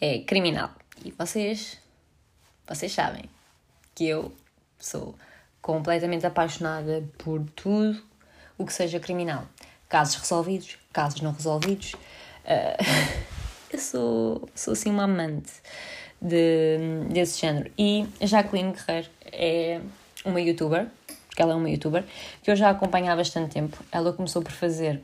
[0.00, 0.70] É criminal.
[1.04, 1.78] E vocês,
[2.66, 3.24] vocês sabem
[3.94, 4.32] que eu
[4.78, 5.14] sou
[5.60, 8.02] completamente apaixonada por tudo
[8.58, 9.46] o que seja criminal.
[9.88, 11.94] Casos resolvidos, casos não resolvidos.
[12.44, 13.22] Uh,
[13.72, 15.52] eu sou, sou assim uma amante
[16.20, 16.78] de,
[17.10, 17.70] desse género.
[17.78, 19.80] E Jacqueline Guerreiro é
[20.24, 20.88] uma youtuber,
[21.34, 22.04] porque ela é uma youtuber,
[22.44, 23.76] que eu já acompanho há bastante tempo.
[23.90, 25.02] Ela começou por fazer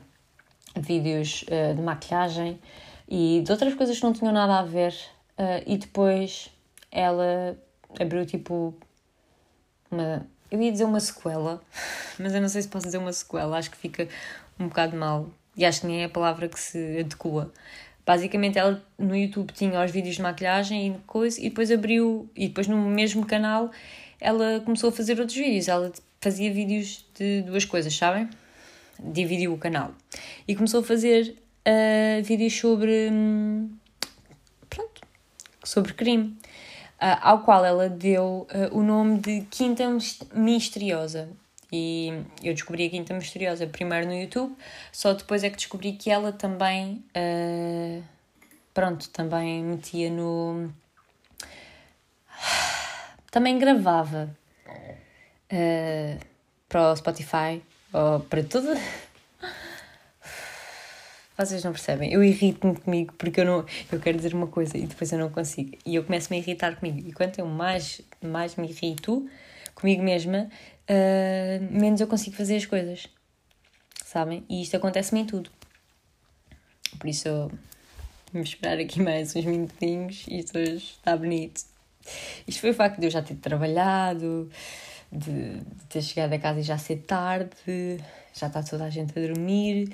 [0.77, 2.57] vídeos uh, de maquilhagem
[3.05, 4.95] e de outras coisas que não tinham nada a ver,
[5.37, 6.49] uh, e depois
[6.89, 7.57] ela
[7.99, 8.73] abriu tipo
[9.91, 10.25] uma.
[10.49, 11.61] Eu ia dizer uma sequela,
[12.17, 14.07] mas eu não sei se posso dizer uma sequela, acho que fica
[14.57, 17.51] um bocado mal e acho que nem é a palavra que se adequa.
[18.05, 22.47] Basicamente, ela no YouTube tinha os vídeos de maquilhagem e coisa, e depois abriu, e
[22.47, 23.69] depois no mesmo canal
[24.19, 25.67] ela começou a fazer outros vídeos.
[25.67, 28.29] Ela fazia vídeos de duas coisas, sabem?
[28.99, 29.93] Dividiu o canal
[30.47, 31.35] e começou a fazer
[31.67, 33.09] uh, vídeos sobre.
[33.11, 33.75] Hum,
[34.69, 35.01] pronto,
[35.63, 36.37] sobre crime.
[37.01, 39.85] Uh, ao qual ela deu uh, o nome de Quinta
[40.35, 41.29] Misteriosa.
[41.73, 44.55] E eu descobri a Quinta Misteriosa primeiro no YouTube,
[44.91, 48.03] só depois é que descobri que ela também, uh,
[48.71, 50.69] pronto, também metia no.
[53.31, 54.35] Também gravava
[55.51, 56.19] uh,
[56.67, 57.61] para o Spotify,
[57.93, 58.69] ou para tudo.
[61.37, 64.85] Vocês não percebem, eu irrito-me comigo porque eu não eu quero dizer uma coisa e
[64.85, 65.77] depois eu não consigo.
[65.85, 66.99] E eu começo-me a irritar comigo.
[67.07, 69.27] E quanto eu mais, mais me irrito
[69.73, 70.49] comigo mesma,
[70.87, 73.07] uh, menos eu consigo fazer as coisas.
[74.05, 74.43] Sabem?
[74.49, 75.49] E isto acontece-me em tudo.
[76.99, 77.51] Por isso eu
[78.31, 81.61] vou esperar aqui mais uns minutinhos isto hoje está bonito.
[82.47, 84.49] Isto foi o facto de eu já ter trabalhado,
[85.11, 87.99] de, de ter chegado a casa e já ser tarde,
[88.33, 89.93] já está toda a gente a dormir.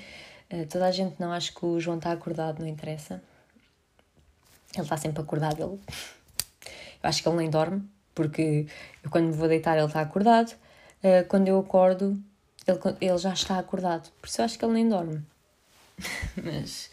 [0.51, 3.21] Uh, toda a gente não, acho que o João está acordado, não interessa.
[4.73, 5.80] Ele está sempre acordado, ele.
[7.03, 8.67] Eu acho que ele nem dorme, porque
[9.03, 12.21] eu quando me vou deitar ele está acordado, uh, quando eu acordo
[12.65, 15.21] ele, ele já está acordado, por isso eu acho que ele nem dorme.
[16.43, 16.89] Mas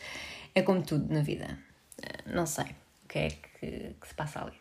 [0.54, 1.58] é como tudo na vida,
[1.98, 2.66] uh, não sei
[3.04, 4.58] o que é que, que se passa ali.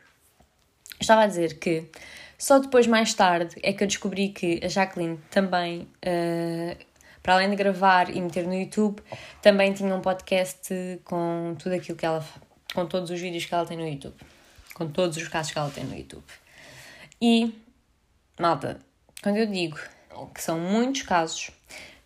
[0.99, 1.89] Estava a dizer que
[2.37, 6.85] só depois, mais tarde, é que eu descobri que a Jacqueline também, uh,
[7.21, 9.01] para além de gravar e meter no YouTube,
[9.41, 10.73] também tinha um podcast
[11.05, 12.25] com tudo aquilo que ela.
[12.73, 14.15] com todos os vídeos que ela tem no YouTube.
[14.73, 16.25] Com todos os casos que ela tem no YouTube.
[17.21, 17.53] E,
[18.39, 18.79] malta,
[19.21, 19.79] quando eu digo
[20.33, 21.51] que são muitos casos,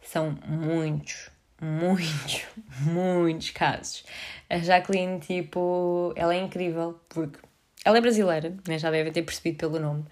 [0.04, 2.46] são muitos, muitos,
[2.82, 4.04] muitos casos.
[4.50, 7.40] A Jacqueline, tipo, ela é incrível porque
[7.88, 8.78] ela é brasileira, né?
[8.78, 10.04] já devem ter percebido pelo nome.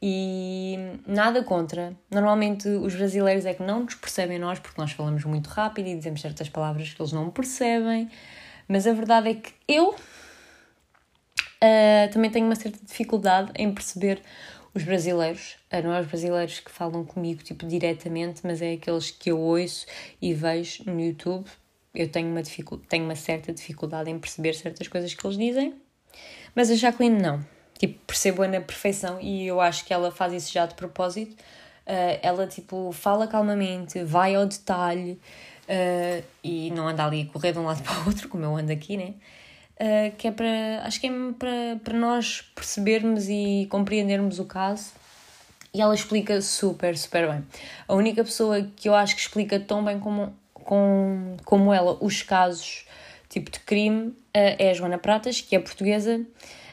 [0.00, 1.94] E nada contra.
[2.10, 5.94] Normalmente os brasileiros é que não nos percebem nós porque nós falamos muito rápido e
[5.94, 8.08] dizemos certas palavras que eles não percebem.
[8.66, 9.94] Mas a verdade é que eu
[11.62, 14.22] Uh, também tenho uma certa dificuldade em perceber
[14.72, 19.10] os brasileiros, uh, não é os brasileiros que falam comigo tipo diretamente, mas é aqueles
[19.10, 19.84] que eu ouço
[20.22, 21.46] e vejo no YouTube.
[21.94, 22.40] Eu tenho uma,
[22.88, 25.74] tenho uma certa dificuldade em perceber certas coisas que eles dizem,
[26.54, 27.44] mas a Jacqueline não.
[27.78, 31.32] Tipo, percebo-a na perfeição e eu acho que ela faz isso já de propósito.
[31.86, 35.18] Uh, ela, tipo, fala calmamente, vai ao detalhe
[36.42, 38.72] e não anda ali a correr de um lado para o outro, como eu ando
[38.72, 39.14] aqui, né?
[39.80, 44.92] uh, que é para, acho que é para, para nós percebermos e compreendermos o caso.
[45.72, 47.46] E ela explica super, super bem.
[47.86, 52.22] A única pessoa que eu acho que explica tão bem como, com, como ela os
[52.22, 52.86] casos
[53.30, 56.20] tipo de crime uh, é a Joana Pratas, que é portuguesa.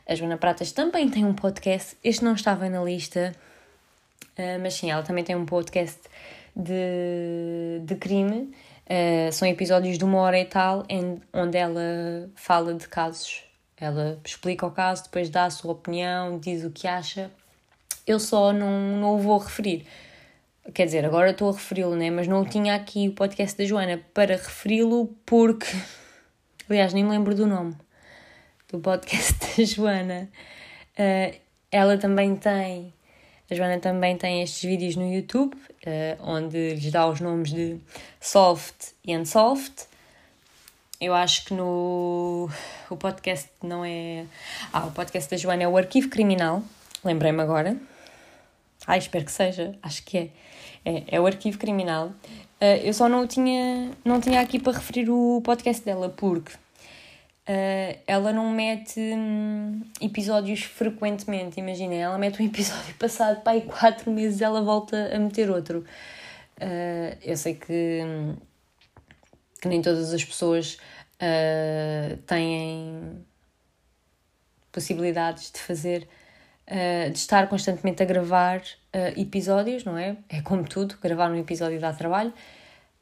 [0.06, 1.96] A Joana Pratas também tem um podcast.
[2.04, 3.34] Este não estava na lista,
[4.38, 6.02] uh, mas sim, ela também tem um podcast
[6.54, 8.52] de, de crime
[8.88, 10.86] Uh, são episódios de uma hora e tal,
[11.34, 13.43] onde ela fala de casos.
[13.76, 17.30] Ela explica o caso, depois dá a sua opinião, diz o que acha.
[18.06, 19.86] Eu só não, não o vou referir.
[20.74, 22.10] Quer dizer, agora estou a referi-lo, né?
[22.10, 25.67] mas não tinha aqui o podcast da Joana para referi-lo porque.
[26.69, 27.75] Aliás, nem me lembro do nome
[28.69, 30.30] do podcast da Joana.
[30.99, 31.36] Uh,
[31.71, 32.93] ela também tem
[33.49, 37.77] a Joana também tem estes vídeos no YouTube, uh, onde lhes dá os nomes de
[38.19, 39.86] Soft e Unsoft.
[40.99, 42.49] Eu acho que no
[42.89, 44.25] o podcast não é.
[44.73, 46.62] Ah, o podcast da Joana é o Arquivo Criminal,
[47.06, 47.77] lembrei-me agora.
[48.86, 50.30] Ah, espero que seja, acho que é.
[50.84, 52.12] É, é o Arquivo Criminal.
[52.60, 56.54] Uh, eu só não tinha, não tinha aqui para referir o podcast dela, porque
[57.48, 63.62] Uh, ela não mete hum, episódios frequentemente, imaginem, ela mete um episódio passado para aí
[63.62, 65.86] quatro meses ela volta a meter outro.
[66.58, 68.36] Uh, eu sei que, hum,
[69.62, 70.78] que nem todas as pessoas
[72.28, 73.26] têm
[74.70, 76.06] possibilidades de fazer,
[76.67, 78.62] de estar constantemente a gravar
[79.15, 80.17] episódios, não é?
[80.27, 82.34] É como tudo, gravar um episódio dá trabalho.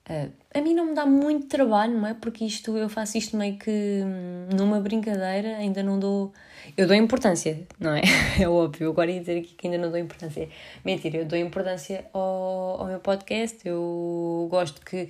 [0.07, 2.13] Uh, a mim não me dá muito trabalho, não é?
[2.13, 6.31] Porque isto eu faço isto meio que hum, numa brincadeira, ainda não dou.
[6.77, 8.03] Eu dou importância, não é?
[8.39, 10.47] É óbvio, agora ia dizer aqui que ainda não dou importância.
[10.83, 15.09] Mentira, eu dou importância ao, ao meu podcast, eu gosto que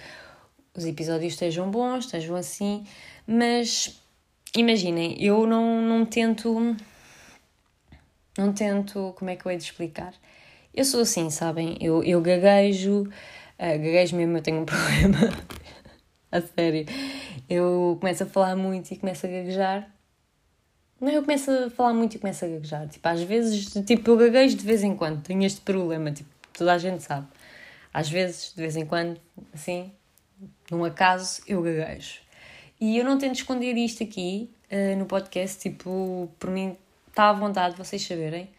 [0.73, 2.85] os episódios estejam bons, estejam assim,
[3.27, 4.01] mas
[4.55, 6.73] imaginem, eu não, não tento
[8.37, 9.13] Não tento.
[9.17, 10.13] Como é que eu hei de explicar?
[10.73, 11.77] Eu sou assim, sabem?
[11.79, 13.07] Eu, eu gaguejo, uh,
[13.57, 15.17] gaguejo mesmo, eu tenho um problema.
[16.31, 16.85] a sério.
[17.49, 19.89] Eu começo a falar muito e começo a gaguejar.
[20.99, 22.87] Não, eu começo a falar muito e começo a gaguejar.
[22.89, 25.21] Tipo, às vezes, tipo, eu gaguejo de vez em quando.
[25.21, 27.27] Tenho este problema, tipo, toda a gente sabe.
[27.93, 29.17] Às vezes, de vez em quando,
[29.53, 29.93] assim,
[30.69, 32.19] num acaso, eu gaguejo.
[32.81, 36.75] E eu não tento esconder isto aqui uh, no podcast, tipo, por mim
[37.15, 38.49] está à vontade vocês saberem.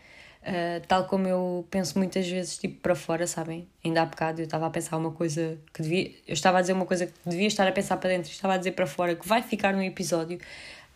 [0.43, 3.67] Uh, tal como eu penso muitas vezes, tipo, para fora, sabem?
[3.85, 6.11] Ainda há bocado eu estava a pensar uma coisa que devia.
[6.27, 8.57] Eu estava a dizer uma coisa que devia estar a pensar para dentro, estava a
[8.57, 10.39] dizer para fora que vai ficar no episódio.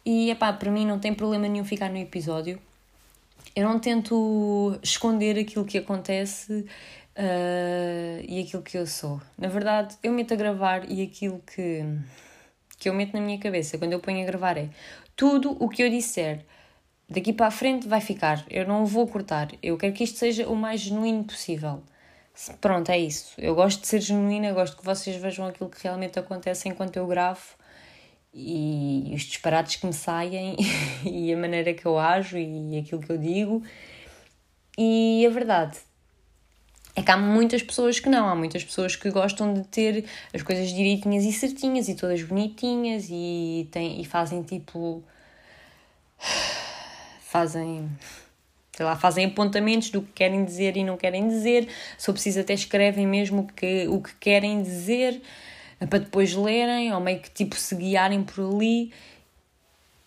[0.06, 2.58] E, epá, para mim não tem problema nenhum ficar no episódio.
[3.54, 6.64] Eu não tento esconder aquilo que acontece
[7.16, 9.20] uh, e aquilo que eu sou.
[9.36, 11.84] Na verdade, eu meto a gravar e aquilo que,
[12.78, 14.68] que eu meto na minha cabeça quando eu ponho a gravar é
[15.16, 16.44] tudo o que eu disser
[17.10, 18.44] daqui para a frente vai ficar.
[18.48, 19.48] Eu não vou cortar.
[19.62, 21.82] Eu quero que isto seja o mais genuíno possível.
[22.60, 23.34] Pronto, é isso.
[23.36, 27.06] Eu gosto de ser genuína, gosto que vocês vejam aquilo que realmente acontece enquanto eu
[27.06, 27.42] gravo
[28.32, 30.56] e os disparates que me saem
[31.04, 33.62] e a maneira que eu ajo e aquilo que eu digo.
[34.78, 35.78] E a verdade
[36.94, 40.42] é que há muitas pessoas que não, há muitas pessoas que gostam de ter as
[40.42, 45.02] coisas direitinhas e certinhas e todas bonitinhas e, tem, e fazem tipo
[47.30, 47.88] fazem,
[48.72, 52.40] sei lá, fazem apontamentos do que querem dizer e não querem dizer, se eu preciso
[52.40, 55.22] até escrevem mesmo que, o que querem dizer
[55.88, 58.92] para depois lerem ou meio que tipo se guiarem por ali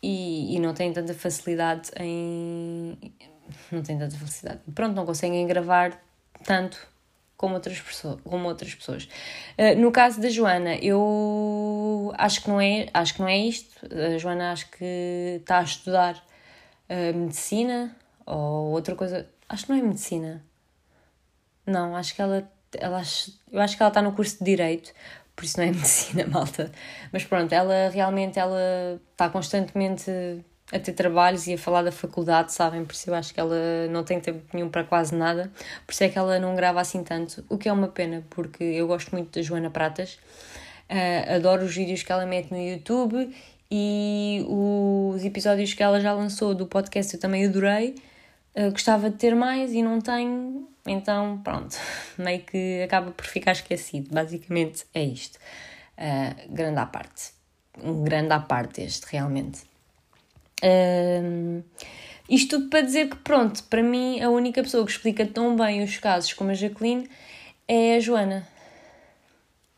[0.02, 2.98] e, e não têm tanta facilidade em.
[3.72, 4.62] não têm tanta facilidade.
[4.76, 5.98] Pronto, não conseguem gravar
[6.44, 6.78] tanto
[7.38, 8.20] como outras pessoas.
[8.22, 9.06] Como outras pessoas.
[9.58, 13.80] Uh, no caso da Joana, eu acho que não é, acho que não é isto.
[13.96, 16.33] A Joana acho que está a estudar
[17.14, 19.28] medicina ou outra coisa.
[19.50, 20.44] Acho que não é medicina.
[21.66, 23.02] Não, acho que ela, ela
[23.52, 24.92] eu acho que ela está no curso de direito,
[25.36, 26.72] por isso não é medicina, malta.
[27.12, 30.12] Mas pronto, ela realmente ela está constantemente
[30.72, 32.84] a ter trabalhos e a falar da faculdade, sabem?
[32.84, 33.56] Por isso eu acho que ela
[33.90, 35.52] não tem tempo nenhum para quase nada,
[35.86, 38.64] por isso é que ela não grava assim tanto, o que é uma pena, porque
[38.64, 40.18] eu gosto muito da Joana Pratas,
[40.90, 43.36] uh, adoro os vídeos que ela mete no YouTube
[43.76, 47.96] e os episódios que ela já lançou do podcast eu também adorei.
[48.56, 51.76] Uh, gostava de ter mais e não tenho, então pronto,
[52.16, 54.14] meio que acaba por ficar esquecido.
[54.14, 55.40] Basicamente é isto.
[55.98, 57.32] Uh, grande à parte.
[57.84, 59.62] Um grande à parte este, realmente.
[60.64, 61.64] Uh,
[62.30, 65.84] isto tudo para dizer que, pronto, para mim a única pessoa que explica tão bem
[65.84, 67.10] os casos como a Jacqueline
[67.68, 68.48] é a Joana.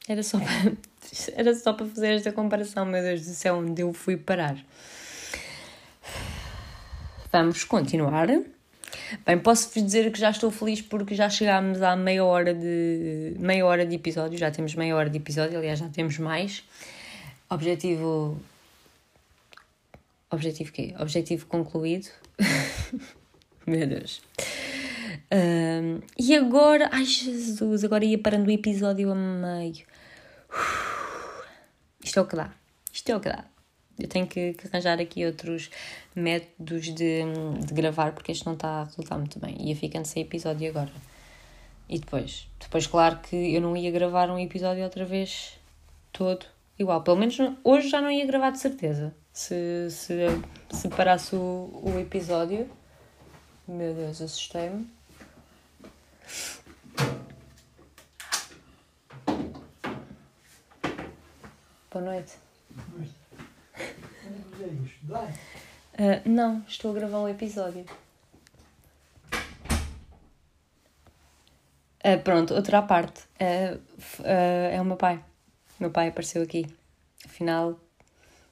[0.07, 0.73] Era só para,
[1.35, 4.57] era só para fazer esta comparação, meu Deus do céu, onde eu fui parar.
[7.31, 8.27] Vamos continuar.
[9.25, 13.65] Bem, posso-vos dizer que já estou feliz porque já chegámos à meia hora de meia
[13.65, 16.63] hora de episódio, já temos meia hora de episódio, aliás já temos mais.
[17.49, 18.39] Objetivo
[20.29, 20.93] Objetivo quê?
[20.99, 22.09] Objetivo concluído.
[23.65, 24.21] Meu Deus.
[25.31, 29.85] Um, e agora, ai Jesus, agora ia parando o episódio a meio.
[32.03, 32.53] Isto é o que dá.
[32.93, 33.45] Isto é o que dá.
[33.97, 35.69] Eu tenho que, que arranjar aqui outros
[36.15, 37.23] métodos de,
[37.65, 39.55] de gravar porque este não está a resultar muito bem.
[39.59, 40.91] Ia ficando sem episódio agora.
[41.87, 42.47] E depois?
[42.59, 45.57] Depois, claro que eu não ia gravar um episódio outra vez
[46.11, 46.45] todo
[46.77, 47.03] igual.
[47.03, 49.13] Pelo menos hoje já não ia gravar de certeza.
[49.31, 50.25] Se, se,
[50.71, 52.69] se parasse o, o episódio.
[53.67, 54.87] Meu Deus, assustei-me.
[61.95, 62.33] Boa noite.
[65.93, 67.85] Uh, não, estou a gravar um episódio.
[72.03, 73.21] Uh, pronto, outra parte.
[73.39, 73.79] Uh,
[74.25, 75.23] é o meu pai.
[75.79, 76.67] O meu pai apareceu aqui.
[77.23, 77.79] Afinal,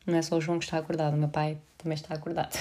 [0.08, 2.58] não é só o João que está acordado, o meu pai também está acordado.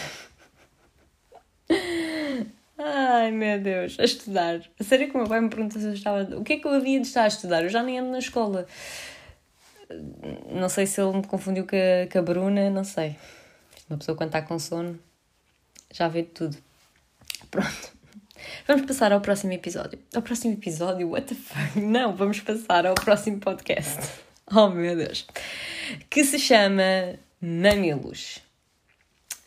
[2.77, 4.61] Ai meu Deus, a estudar.
[4.81, 6.25] A sério que o meu pai me perguntou se eu estava.
[6.37, 7.63] O que é que eu havia de estar a estudar?
[7.63, 8.67] Eu já nem ando na escola.
[10.51, 13.17] Não sei se ele me confundiu com a, com a Bruna, não sei.
[13.88, 14.99] Uma pessoa quando está com sono
[15.93, 16.57] já vê tudo.
[17.51, 17.93] Pronto.
[18.67, 19.99] Vamos passar ao próximo episódio.
[20.15, 21.11] Ao próximo episódio?
[21.11, 21.79] What the fuck?
[21.79, 24.01] Não, vamos passar ao próximo podcast.
[24.55, 25.27] Oh meu Deus.
[26.11, 28.40] Que se chama Mamilos.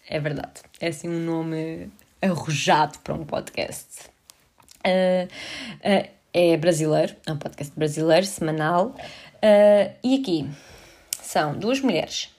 [0.07, 0.61] É verdade.
[0.79, 1.91] É assim um nome
[2.21, 4.09] arrojado para um podcast.
[4.85, 8.95] Uh, uh, é brasileiro, é um podcast brasileiro, semanal.
[9.45, 10.49] Uh, e aqui
[11.21, 12.33] são duas mulheres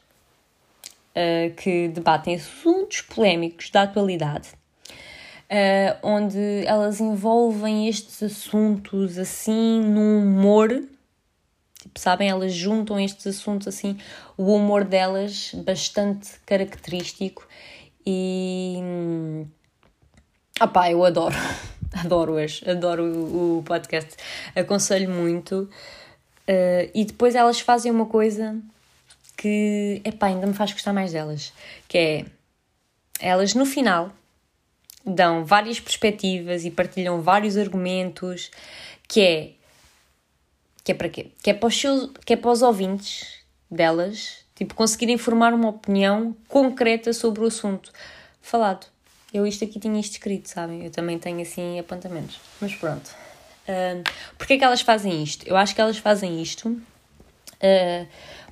[1.15, 4.49] uh, que debatem assuntos polémicos da atualidade.
[5.49, 10.83] uh, onde elas envolvem estes assuntos assim num humor.
[11.81, 13.97] Tipo, sabem, elas juntam estes assuntos assim,
[14.37, 17.47] o humor delas bastante característico
[18.05, 18.79] e.
[20.59, 21.37] Ah pá, eu adoro,
[22.05, 24.17] adoro-as, adoro o, o podcast,
[24.57, 25.71] aconselho muito.
[26.49, 28.57] Uh, e depois elas fazem uma coisa
[29.37, 31.53] que, epá, ainda me faz gostar mais delas,
[31.89, 32.25] que é,
[33.21, 34.13] elas no final
[35.05, 38.51] dão várias perspectivas e partilham vários argumentos,
[39.09, 39.51] que é,
[40.83, 41.29] que é para quê?
[41.43, 43.41] Que é para os, seus, que é para os ouvintes
[43.71, 47.93] delas, tipo, conseguirem formar uma opinião concreta sobre o assunto
[48.41, 48.87] falado.
[49.33, 50.85] Eu isto aqui tinha isto escrito, sabem?
[50.85, 52.41] Eu também tenho assim apontamentos.
[52.61, 53.26] Mas pronto.
[54.39, 55.47] Porquê é que elas fazem isto?
[55.47, 58.07] Eu acho que elas fazem isto uh,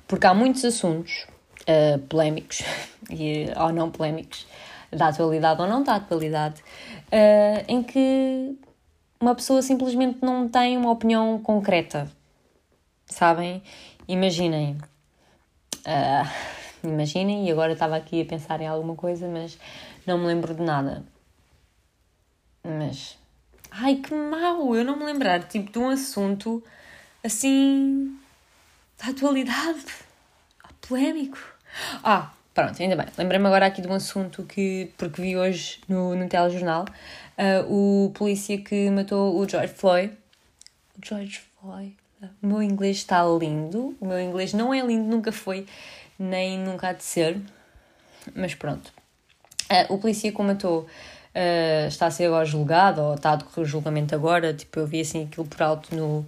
[0.07, 1.25] porque há muitos assuntos
[1.61, 2.61] uh, polémicos,
[3.09, 4.45] e, ou não polémicos,
[4.91, 8.55] da atualidade ou não da atualidade, uh, em que
[9.19, 12.09] uma pessoa simplesmente não tem uma opinião concreta.
[13.05, 13.61] Sabem?
[14.07, 14.77] Imaginem.
[15.85, 19.57] Uh, imaginem, e agora estava aqui a pensar em alguma coisa, mas
[20.05, 21.03] não me lembro de nada.
[22.63, 23.17] Mas.
[23.77, 24.73] Ai, que mau!
[24.73, 26.63] Eu não me lembrar, tipo, de um assunto
[27.21, 28.17] assim
[28.97, 29.83] da atualidade.
[30.87, 31.37] Polémico.
[32.01, 33.07] Ah, pronto, ainda bem.
[33.17, 36.85] Lembrei-me agora aqui de um assunto que, porque vi hoje no, no telejornal,
[37.37, 40.17] uh, o polícia que matou o George Floyd.
[40.97, 41.97] O George Floyd.
[42.41, 43.93] O meu inglês está lindo.
[43.99, 45.65] O meu inglês não é lindo, nunca foi,
[46.17, 47.41] nem nunca há de ser.
[48.33, 48.93] Mas pronto.
[49.69, 50.87] Uh, o polícia que o matou
[51.35, 54.53] uh, está a ser agora julgado, ou está a decorrer o julgamento agora.
[54.53, 56.25] Tipo, eu vi assim aquilo por alto no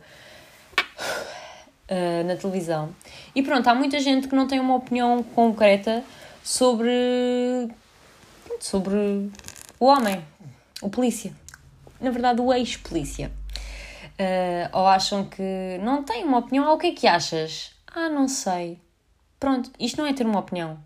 [1.90, 2.94] uh, na televisão.
[3.34, 6.04] E pronto, há muita gente que não tem uma opinião concreta
[6.44, 7.70] sobre,
[8.60, 9.32] sobre
[9.80, 10.24] o homem,
[10.82, 11.32] o polícia.
[12.00, 13.32] Na verdade, o ex-polícia.
[14.20, 16.66] Uh, ou acham que não têm uma opinião.
[16.66, 17.72] Ah, o que é que achas?
[17.88, 18.80] Ah, não sei.
[19.40, 20.80] Pronto, isto não é ter uma opinião.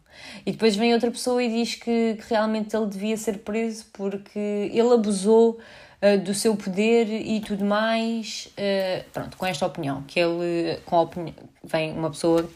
[0.45, 4.39] E depois vem outra pessoa e diz que, que realmente ele devia ser preso porque
[4.39, 5.59] ele abusou
[6.01, 8.49] uh, do seu poder e tudo mais.
[8.57, 12.49] Uh, pronto, com esta opinião, que ele, com a opinião, vem uma pessoa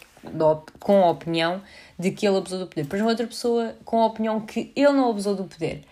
[0.80, 1.62] com a opinião
[1.98, 4.92] de que ele abusou do poder, depois vem outra pessoa com a opinião que ele
[4.92, 5.84] não abusou do poder.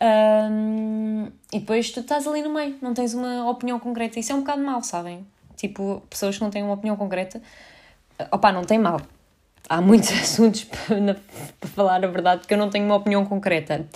[0.00, 4.18] Um, e depois tu estás ali no meio, não tens uma opinião concreta.
[4.18, 5.26] Isso é um bocado mal, sabem?
[5.56, 7.40] Tipo, pessoas que não têm uma opinião concreta,
[8.30, 9.00] opá, não tem mal.
[9.68, 11.16] Há muitos assuntos para,
[11.68, 13.86] falar a verdade que eu não tenho uma opinião concreta.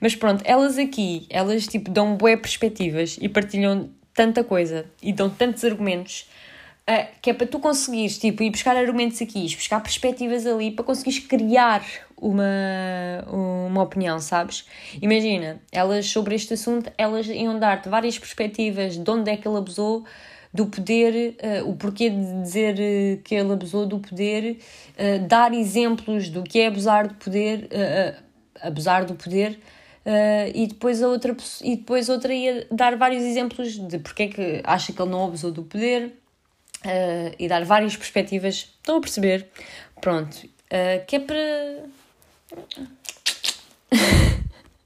[0.00, 5.28] Mas pronto, elas aqui, elas tipo dão boé perspectivas e partilham tanta coisa e dão
[5.28, 6.26] tantos argumentos
[6.88, 10.70] uh, que é para tu conseguires tipo, ir buscar argumentos aqui, ir buscar perspectivas ali
[10.70, 11.84] para conseguires criar
[12.16, 13.24] uma,
[13.66, 14.66] uma opinião, sabes?
[15.00, 19.58] Imagina, elas sobre este assunto, elas iam dar-te várias perspectivas de onde é que ele
[19.58, 20.04] abusou
[20.52, 24.58] do poder, uh, o porquê de dizer uh, que ele abusou do poder,
[24.98, 27.68] uh, dar exemplos do que é abusar do poder,
[28.60, 29.58] abusar do poder,
[30.54, 34.60] e, depois a outra, e depois outra ia dar vários exemplos de porque é que
[34.64, 36.12] acha que ele não abusou do poder
[37.38, 38.74] e dar várias perspectivas.
[38.80, 39.46] Estão a perceber?
[40.00, 40.48] Pronto.
[41.06, 41.84] Que é para.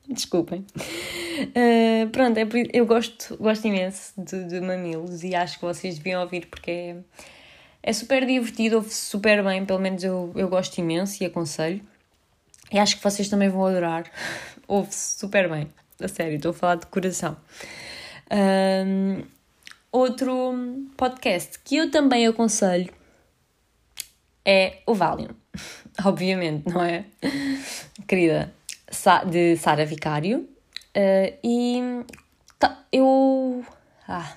[0.09, 0.67] Desculpem.
[0.77, 6.23] Uh, pronto, é, eu gosto, gosto imenso de, de mamilos e acho que vocês deviam
[6.23, 6.97] ouvir porque é,
[7.83, 11.81] é super divertido, ouve-se super bem, pelo menos eu, eu gosto imenso e aconselho.
[12.71, 14.11] E acho que vocês também vão adorar
[14.69, 15.69] ouve-se super bem.
[16.01, 17.37] A sério, estou a falar de coração.
[18.31, 19.23] Um,
[19.93, 20.55] outro
[20.97, 22.93] podcast que eu também aconselho
[24.45, 25.35] é o Valium.
[26.05, 27.05] Obviamente, não é?
[28.07, 28.53] Querida,
[29.31, 30.49] de Sara Vicário.
[30.97, 32.05] Uh, e
[32.59, 33.65] tá, eu.
[34.07, 34.35] Ah,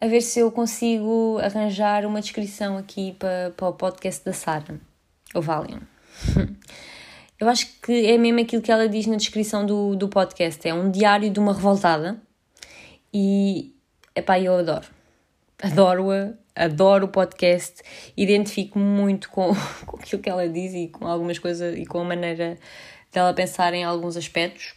[0.00, 4.80] a ver se eu consigo arranjar uma descrição aqui para, para o podcast da Sara,
[5.34, 5.80] o Valium.
[7.40, 10.74] Eu acho que é mesmo aquilo que ela diz na descrição do, do podcast: é
[10.74, 12.20] um diário de uma revoltada.
[13.12, 13.74] E,
[14.14, 14.86] epá, eu adoro.
[15.62, 17.82] Adoro-a, adoro o podcast,
[18.16, 19.54] identifico-me muito com,
[19.86, 22.58] com aquilo que ela diz e com algumas coisas e com a maneira
[23.12, 24.74] dela pensar em alguns aspectos.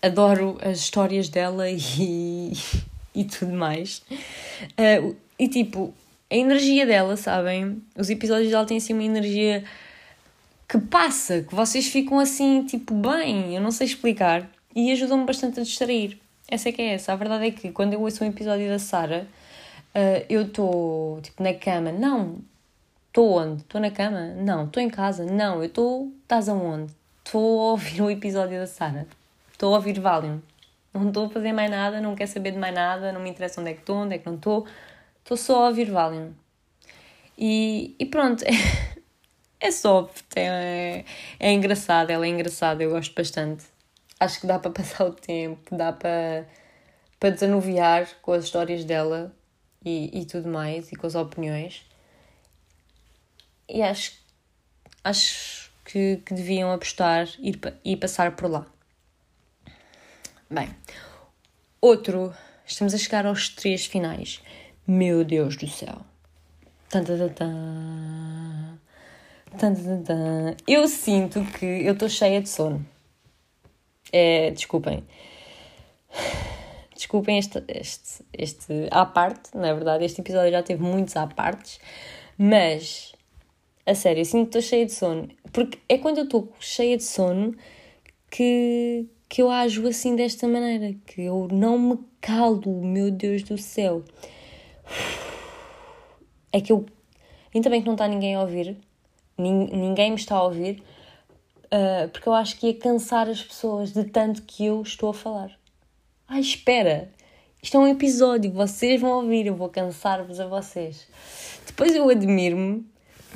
[0.00, 2.52] Adoro as histórias dela e,
[3.14, 4.02] e tudo mais.
[4.78, 5.94] Uh, e tipo,
[6.30, 7.82] a energia dela, sabem?
[7.96, 9.64] Os episódios dela têm assim uma energia
[10.68, 15.60] que passa, que vocês ficam assim, tipo, bem, eu não sei explicar, e ajudam-me bastante
[15.60, 16.18] a distrair.
[16.46, 17.12] Essa é que é essa.
[17.12, 19.26] A verdade é que quando eu ouço um episódio da Sara,
[19.98, 21.92] uh, eu estou, tipo, na cama.
[21.92, 22.38] Não,
[23.08, 23.62] estou onde?
[23.62, 24.34] Estou na cama?
[24.36, 25.24] Não, estou em casa?
[25.24, 26.12] Não, eu estou.
[26.22, 26.98] Estás aonde?
[27.28, 29.06] estou a ouvir o episódio da Sara.
[29.52, 30.40] Estou a ouvir Valium.
[30.92, 33.60] Não estou a fazer mais nada, não quero saber de mais nada, não me interessa
[33.60, 34.66] onde é que estou, onde é que não estou.
[35.18, 36.32] Estou só a ouvir Valium.
[37.36, 38.42] E, e pronto,
[39.60, 41.04] é, soft, é,
[41.38, 43.64] é engraçado, ela é engraçada, eu gosto bastante.
[44.18, 46.46] Acho que dá para passar o tempo, dá para,
[47.20, 49.32] para desanuviar com as histórias dela
[49.84, 51.84] e, e tudo mais, e com as opiniões.
[53.68, 54.12] E acho,
[55.04, 57.52] acho que, que deviam apostar e
[57.84, 58.66] ir, passar por lá.
[60.50, 60.74] Bem,
[61.80, 62.34] outro,
[62.66, 64.40] estamos a chegar aos três finais.
[64.86, 66.00] Meu Deus do céu.
[66.88, 68.78] Tan, tan, tan, tan.
[69.58, 72.84] Tan, tan, Eu sinto que eu estou cheia de sono.
[74.10, 75.04] É, desculpem.
[76.98, 81.78] Desculpem este, este, este à parte, na verdade, este episódio já teve muitos à partes,
[82.36, 83.12] mas
[83.86, 85.28] a sério, eu sinto que estou cheia de sono.
[85.52, 87.54] Porque é quando eu estou cheia de sono
[88.28, 93.56] que, que eu ajo assim desta maneira, que eu não me calo, meu Deus do
[93.56, 94.02] céu.
[96.52, 96.84] É que eu.
[97.54, 98.76] Ainda bem que não está ninguém a ouvir,
[99.38, 100.82] ninguém me está a ouvir,
[101.66, 105.14] uh, porque eu acho que ia cansar as pessoas de tanto que eu estou a
[105.14, 105.57] falar.
[106.30, 107.10] Ai, espera!
[107.62, 111.06] Isto é um episódio, vocês vão ouvir, eu vou cansar-vos a vocês.
[111.66, 112.86] Depois eu admiro-me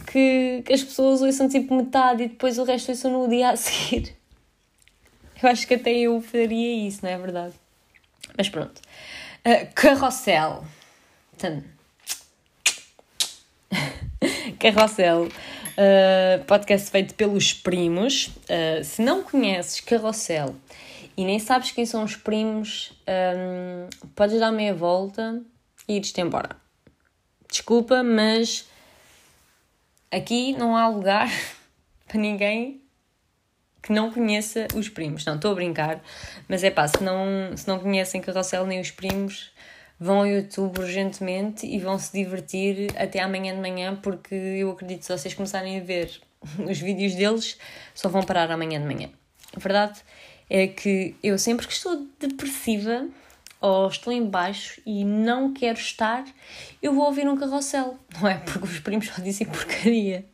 [0.06, 3.56] que, que as pessoas ouçam tipo metade e depois o resto ouçam no dia a
[3.56, 4.14] seguir.
[5.42, 7.54] Eu acho que até eu faria isso, não é verdade?
[8.38, 8.80] Mas pronto.
[9.44, 10.64] Uh, carrossel.
[14.60, 15.24] Carrossel.
[15.24, 18.28] Uh, podcast feito pelos primos.
[18.28, 20.54] Uh, se não conheces Carrossel
[21.16, 25.42] e nem sabes quem são os primos, um, podes dar meia volta
[25.86, 26.56] e ir-te embora.
[27.50, 28.66] Desculpa, mas
[30.10, 31.28] aqui não há lugar
[32.08, 32.80] para ninguém
[33.82, 35.24] que não conheça os primos.
[35.24, 36.00] Não, estou a brincar,
[36.48, 39.52] mas é pá, se não, se não conhecem Carrossel nem os primos,
[39.98, 45.00] vão ao YouTube urgentemente e vão se divertir até amanhã de manhã, porque eu acredito
[45.00, 46.20] que se vocês começarem a ver
[46.68, 47.58] os vídeos deles,
[47.94, 49.10] só vão parar amanhã de manhã.
[49.54, 50.00] A verdade
[50.54, 53.08] é que eu sempre que estou depressiva
[53.58, 56.26] ou estou em baixo e não quero estar,
[56.82, 58.36] eu vou ouvir um carrossel, não é?
[58.36, 60.26] Porque os primos só dizem porcaria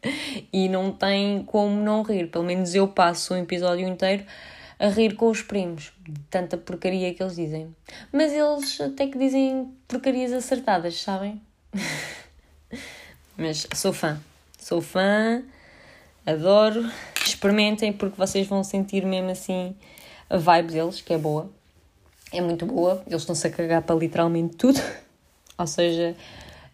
[0.53, 2.27] e não tem como não rir.
[2.33, 4.25] Pelo menos eu passo um episódio inteiro
[4.77, 7.73] a rir com os primos, de tanta porcaria que eles dizem.
[8.11, 11.41] Mas eles até que dizem porcarias acertadas, sabem?
[13.39, 14.21] Mas sou fã,
[14.59, 15.45] sou fã,
[16.27, 16.91] adoro.
[17.25, 19.77] Experimentem porque vocês vão sentir mesmo assim
[20.31, 21.51] a vibe deles, que é boa
[22.33, 24.81] é muito boa, eles estão-se a cagar para literalmente tudo,
[25.57, 26.15] ou seja,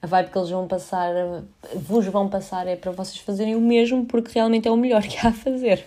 [0.03, 1.13] a vibe que eles vão passar,
[1.75, 5.17] vos vão passar é para vocês fazerem o mesmo, porque realmente é o melhor que
[5.25, 5.87] há a fazer.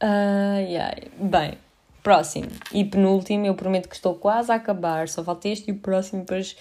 [0.00, 1.58] Ai ai, bem,
[2.02, 5.78] próximo e penúltimo, eu prometo que estou quase a acabar, só falta este e o
[5.78, 6.56] próximo, depois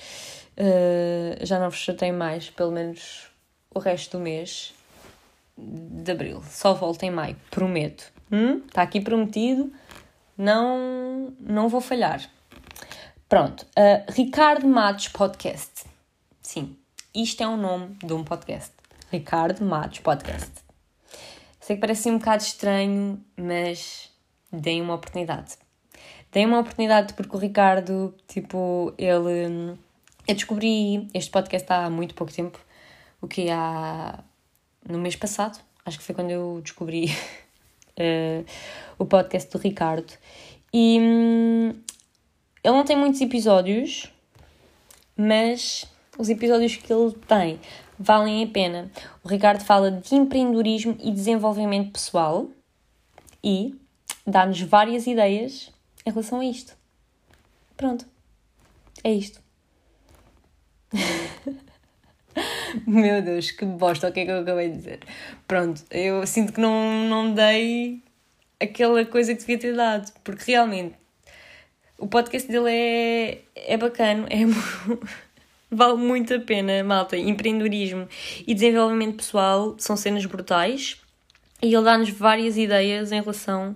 [0.58, 3.28] uh, já não vos chatei mais, pelo menos
[3.74, 4.74] o resto do mês
[5.58, 6.42] de abril.
[6.50, 8.15] Só volto em maio, prometo.
[8.32, 8.62] Hum?
[8.68, 9.72] Está aqui prometido
[10.38, 12.30] não, não vou falhar.
[13.28, 15.86] Pronto, uh, Ricardo Matos Podcast.
[16.42, 16.78] Sim,
[17.14, 18.74] isto é o nome de um podcast.
[19.12, 20.52] Ricardo Matos Podcast.
[21.60, 24.12] Sei que parece um bocado estranho, mas
[24.52, 25.58] deem uma oportunidade.
[26.32, 29.78] Deem uma oportunidade porque o Ricardo, tipo, ele.
[30.28, 32.60] Eu descobri este podcast há muito pouco tempo,
[33.22, 34.24] o que há.
[34.88, 37.08] no mês passado, acho que foi quando eu descobri
[38.00, 38.46] uh,
[38.98, 40.14] o podcast do Ricardo.
[40.74, 41.70] E hum,
[42.64, 44.12] ele não tem muitos episódios,
[45.16, 45.86] mas
[46.18, 47.60] os episódios que ele tem
[47.98, 48.92] valem a pena.
[49.24, 52.50] O Ricardo fala de empreendedorismo e desenvolvimento pessoal
[53.44, 53.76] e
[54.26, 55.72] dá-nos várias ideias
[56.06, 56.76] em relação a isto.
[57.78, 58.06] Pronto.
[59.04, 59.42] É isto.
[62.86, 65.00] Meu Deus, que bosta, o que é que eu acabei de dizer?
[65.48, 68.02] Pronto, eu sinto que não, não dei
[68.60, 70.96] aquela coisa que devia ter dado, porque realmente
[71.98, 74.40] o podcast dele é, é bacana, é,
[75.72, 77.18] vale muito a pena, malta.
[77.18, 78.08] Empreendedorismo
[78.46, 80.98] e desenvolvimento pessoal são cenas brutais
[81.62, 83.76] e ele dá-nos várias ideias em relação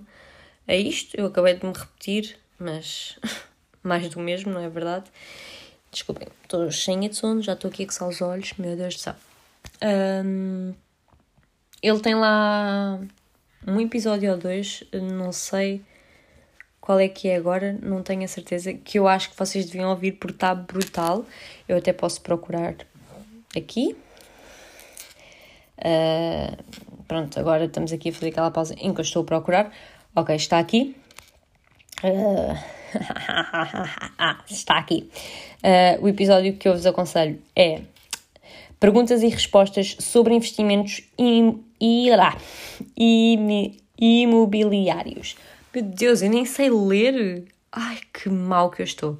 [0.67, 1.15] a isto.
[1.15, 3.17] Eu acabei de me repetir, mas
[3.81, 5.05] mais do mesmo, não é verdade?
[5.91, 8.99] Desculpem, estou cheia de sono, já estou aqui a coçar os olhos, meu Deus do
[9.01, 9.15] céu.
[9.83, 10.73] Um,
[11.81, 12.99] ele tem lá
[13.67, 15.81] um episódio ou dois, não sei
[16.79, 19.89] qual é que é agora, não tenho a certeza, que eu acho que vocês deviam
[19.89, 21.25] ouvir porque está brutal.
[21.67, 22.75] Eu até posso procurar
[23.55, 23.95] aqui.
[25.77, 29.73] Uh, Pronto, agora estamos aqui a fazer aquela pausa em que eu estou a procurar.
[30.15, 30.95] Ok, está aqui.
[32.03, 32.79] Uh...
[34.49, 35.09] está aqui.
[35.63, 37.81] Uh, o episódio que eu vos aconselho é
[38.79, 45.35] perguntas e respostas sobre investimentos im, im, imobiliários.
[45.73, 47.45] Meu Deus, eu nem sei ler.
[47.71, 49.11] Ai, que mal que eu estou.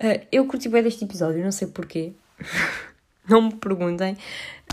[0.00, 2.12] Uh, eu curti bem deste episódio, não sei porquê.
[3.28, 4.16] não me perguntem.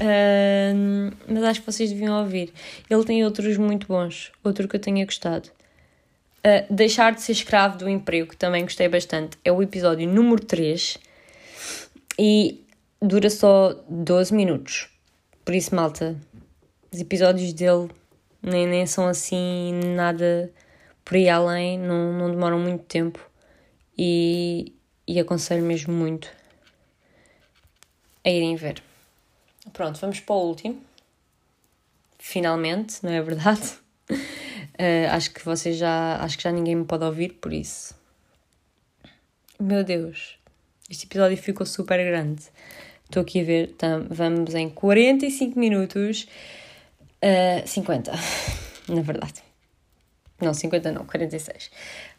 [0.02, 2.54] Uh, mas acho que vocês deviam ouvir.
[2.90, 4.32] Ele tem outros muito bons.
[4.44, 5.50] Outro que eu tenha gostado.
[6.46, 9.36] Uh, deixar de ser escravo do emprego, que também gostei bastante.
[9.44, 10.98] É o episódio número 3
[12.20, 12.64] e
[13.02, 14.90] dura só 12 minutos.
[15.44, 16.16] Por isso, malta,
[16.92, 17.90] os episódios dele
[18.44, 20.52] nem, nem são assim nada
[21.04, 23.20] por aí além, não, não demoram muito tempo
[23.98, 24.74] e,
[25.08, 26.32] e aconselho mesmo muito
[28.24, 28.84] a irem ver.
[29.74, 30.82] Pronto, vamos para o último.
[32.18, 33.78] Finalmente, não é verdade?
[34.80, 36.18] Uh, acho que vocês já.
[36.18, 37.96] Acho que já ninguém me pode ouvir, por isso.
[39.60, 40.38] Meu Deus,
[40.90, 42.44] este episódio ficou super grande.
[43.06, 46.28] Estou aqui a ver, tam, vamos em 45 minutos.
[47.24, 48.12] Uh, 50,
[48.90, 49.42] na verdade.
[50.42, 51.72] Não, 50 não, 46.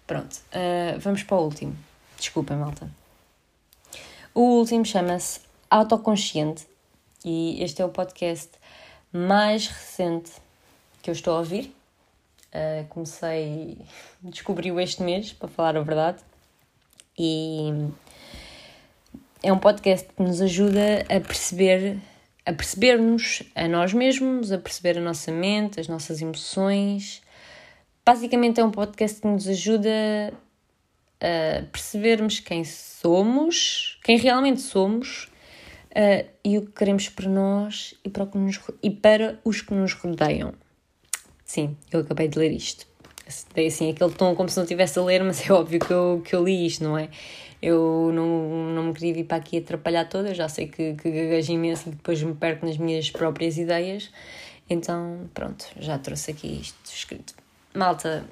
[0.07, 1.77] Pronto, uh, vamos para o último.
[2.17, 2.91] Desculpem, malta.
[4.35, 5.41] O último chama-se
[5.71, 6.67] Autoconsciente
[7.25, 8.51] e este é o podcast
[9.13, 10.33] mais recente
[11.03, 11.76] que eu estou a ouvir.
[12.55, 13.79] Uh, comecei,
[14.23, 16.23] descobri-o este mês, para falar a verdade,
[17.19, 17.71] e
[19.43, 21.99] é um podcast que nos ajuda a perceber,
[22.45, 27.23] a perceber-nos a nós mesmos, a perceber a nossa mente, as nossas emoções.
[28.05, 30.33] Basicamente é um podcast que nos ajuda
[31.21, 35.31] a percebermos quem somos, quem realmente somos
[35.93, 39.93] uh, e o que queremos para nós e para, nos, e para os que nos
[39.93, 40.55] rodeiam.
[41.47, 42.87] Sim, eu acabei de ler isto.
[43.55, 46.23] Dei assim aquele tom como se não estivesse a ler, mas é óbvio que eu,
[46.25, 47.09] que eu li isto, não é?
[47.63, 51.53] Eu não, não me queria vir para aqui atrapalhar toda, já sei que, que gaguejo
[51.53, 54.11] imenso e depois me perco nas minhas próprias ideias.
[54.69, 57.35] Então, pronto, já trouxe aqui isto escrito.
[57.73, 58.25] Malta,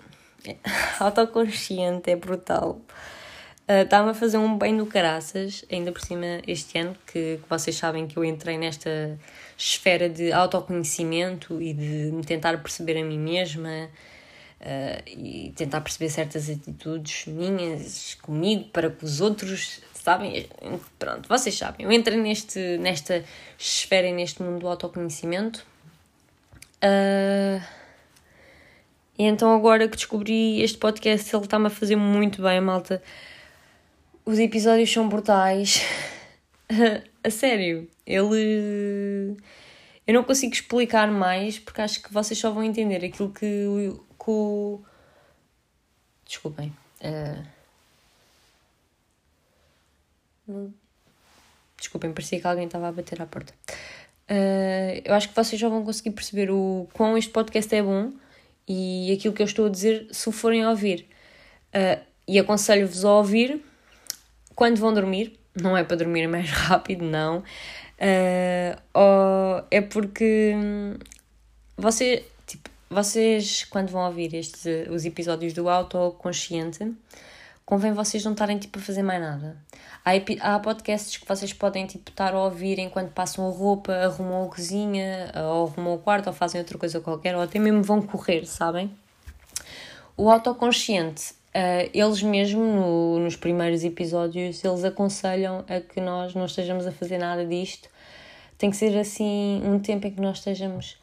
[0.99, 2.81] autoconsciente é brutal.
[3.67, 7.49] Uh, Está-me a fazer um bem do caraças, ainda por cima este ano, que, que,
[7.49, 9.19] vocês sabem que eu entrei nesta
[9.57, 13.89] esfera de autoconhecimento e de me tentar perceber a mim mesma
[14.61, 20.47] uh, e tentar perceber certas atitudes minhas comigo para com os outros, sabem?
[20.99, 21.87] Pronto, vocês sabem.
[21.87, 23.25] Eu entrei neste, nesta
[23.59, 25.65] esfera e neste mundo do autoconhecimento.
[26.83, 27.65] Uh,
[29.19, 33.03] e então agora que descobri este podcast, ele está-me a fazer muito bem, malta.
[34.25, 35.83] Os episódios são brutais.
[37.23, 39.37] a sério, ele.
[40.07, 43.67] Eu não consigo explicar mais porque acho que vocês só vão entender aquilo que,
[44.19, 44.83] que o.
[46.25, 46.75] Desculpem.
[50.49, 50.73] Uh...
[51.77, 53.53] Desculpem, parecia que alguém estava a bater à porta.
[54.31, 58.11] Uh, eu acho que vocês já vão conseguir perceber o quão este podcast é bom
[58.67, 61.07] e aquilo que eu estou a dizer se o forem a ouvir.
[61.75, 63.63] Uh, e aconselho-vos a ouvir
[64.55, 67.39] quando vão dormir, não é para dormir mais rápido, não.
[67.99, 70.97] Uh, é porque hum,
[71.77, 76.93] você, tipo, vocês, quando vão ouvir estes, os episódios do autoconsciente,
[77.65, 79.57] convém vocês não estarem tipo, a fazer mais nada.
[80.05, 80.13] Há,
[80.55, 84.49] há podcasts que vocês podem tipo, estar a ouvir enquanto passam a roupa, arrumam a
[84.49, 88.45] cozinha, ou arrumam o quarto, ou fazem outra coisa qualquer, ou até mesmo vão correr,
[88.45, 88.95] sabem?
[90.17, 96.47] O autoconsciente Uh, eles mesmo, no, nos primeiros episódios, eles aconselham a que nós não
[96.47, 97.89] estejamos a fazer nada disto.
[98.59, 101.01] Tem que ser assim um tempo em que nós estejamos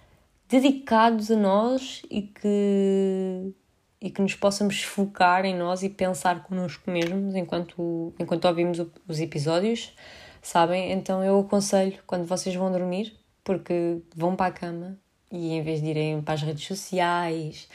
[0.49, 3.53] dedicados a nós e que,
[4.01, 9.21] e que nos possamos focar em nós e pensar connosco mesmos enquanto, enquanto ouvimos os
[9.21, 9.93] episódios,
[10.41, 10.91] sabem?
[10.91, 14.97] Então eu aconselho quando vocês vão dormir, porque vão para a cama
[15.31, 17.69] e em vez de irem para as redes sociais.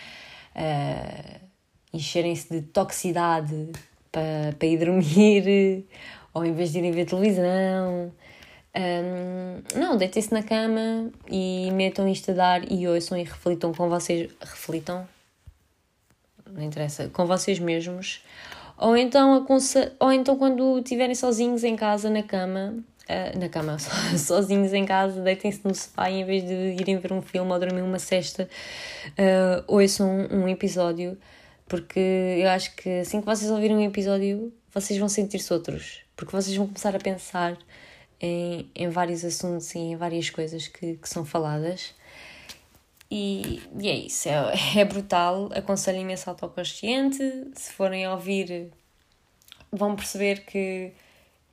[0.55, 1.56] Uh,
[1.97, 3.73] encherem-se de toxicidade
[4.13, 5.87] para, para ir dormir,
[6.33, 8.13] ou em vez de irem ver televisão.
[8.77, 13.89] Um, não, deitem-se na cama e metam isto a dar e ouçam e reflitam com
[13.89, 14.31] vocês.
[14.41, 15.09] Reflitam?
[16.51, 17.09] Não interessa.
[17.09, 18.23] Com vocês mesmos.
[18.79, 19.47] Ou então,
[19.99, 22.75] ou então quando estiverem sozinhos em casa, na cama,
[23.09, 23.79] uh, na cama,
[24.19, 27.59] sozinhos em casa, deitem-se no sofá e em vez de irem ver um filme ou
[27.59, 28.47] dormir uma cesta,
[29.13, 31.17] uh, ouçam um episódio
[31.69, 32.01] porque
[32.41, 36.57] eu acho que assim que vocês ouvirem um episódio, vocês vão sentir-se outros, porque vocês
[36.57, 37.59] vão começar a pensar
[38.21, 41.95] em, em vários assuntos e em várias coisas que, que são faladas.
[43.11, 45.51] E, e é isso, é, é brutal.
[45.55, 47.23] Aconselho imenso autoconsciente.
[47.55, 48.71] Se forem ouvir,
[49.71, 50.93] vão perceber que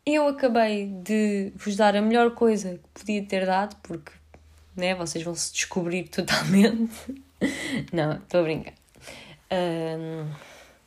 [0.06, 4.12] eu acabei de vos dar a melhor coisa que podia ter dado, porque
[4.76, 6.92] né, vocês vão se descobrir totalmente.
[7.92, 8.83] não, estou a brincar.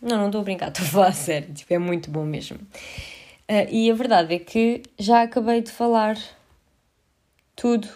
[0.00, 1.52] Não, não estou a brincar, estou a falar a sério.
[1.52, 2.58] Tipo, é muito bom mesmo.
[3.48, 6.18] Uh, e a verdade é que já acabei de falar
[7.54, 7.88] tudo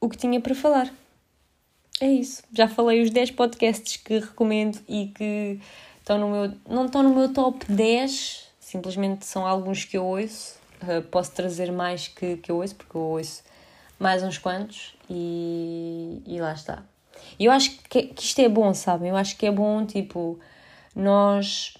[0.00, 0.92] o que tinha para falar.
[2.00, 2.42] É isso.
[2.52, 5.60] Já falei os 10 podcasts que recomendo e que
[5.98, 6.52] estão no meu.
[6.68, 10.58] não estão no meu top 10, simplesmente são alguns que eu ouço.
[10.82, 13.42] Uh, posso trazer mais que, que eu ouço, porque eu ouço
[13.98, 16.82] mais uns quantos e, e lá está.
[17.38, 19.10] E eu acho que, que isto é bom, sabem?
[19.10, 20.38] Eu acho que é bom, tipo,
[20.94, 21.74] nós.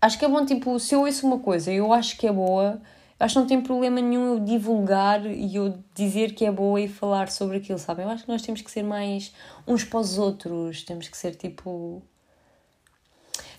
[0.00, 2.82] Acho que é bom, tipo, se eu ouço uma coisa eu acho que é boa,
[3.20, 6.88] acho que não tem problema nenhum eu divulgar e eu dizer que é boa e
[6.88, 8.04] falar sobre aquilo, sabem?
[8.04, 9.32] Eu acho que nós temos que ser mais
[9.66, 12.02] uns para os outros, temos que ser tipo.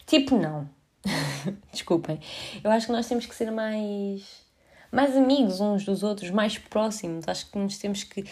[0.06, 0.70] Tipo, não.
[1.72, 2.20] Desculpem.
[2.64, 4.44] Eu acho que nós temos que ser mais.
[4.92, 7.26] mais amigos uns dos outros, mais próximos.
[7.28, 8.26] Acho que nos temos que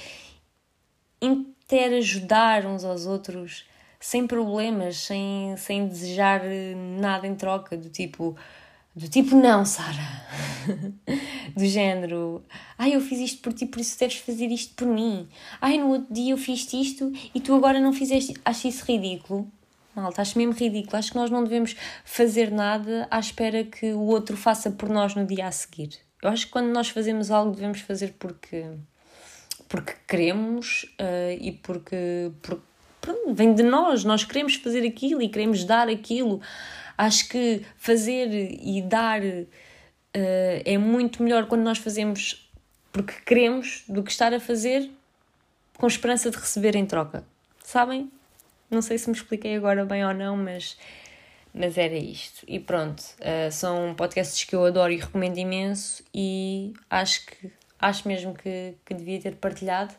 [1.72, 3.66] interajudar uns aos outros
[4.00, 6.42] sem problemas, sem, sem desejar
[7.00, 8.36] nada em troca, do tipo
[8.94, 10.22] do tipo, não, Sara.
[11.56, 12.44] Do género,
[12.78, 15.30] ai, eu fiz isto por ti, por isso deves fazer isto por mim.
[15.62, 18.34] Ai, no outro dia eu fiz isto e tu agora não fizeste.
[18.44, 19.50] Acho isso ridículo.
[19.96, 20.98] Malta, acho mesmo ridículo.
[20.98, 25.16] Acho que nós não devemos fazer nada à espera que o outro faça por nós
[25.16, 25.98] no dia a seguir.
[26.22, 28.66] Eu acho que quando nós fazemos algo, devemos fazer porque,
[29.72, 32.64] porque queremos uh, e porque, porque
[33.00, 34.04] pronto, vem de nós.
[34.04, 36.42] Nós queremos fazer aquilo e queremos dar aquilo
[37.02, 39.44] Acho que fazer e dar uh,
[40.14, 42.48] é muito melhor quando nós fazemos
[42.92, 44.88] porque queremos do que estar a fazer
[45.80, 47.24] com esperança de receber em troca.
[47.64, 48.12] Sabem?
[48.70, 50.78] Não sei se me expliquei agora bem ou não, mas,
[51.52, 52.46] mas era isto.
[52.48, 57.52] E pronto, uh, são podcasts que eu adoro e recomendo imenso e acho que
[57.82, 59.94] acho mesmo que, que devia ter partilhado,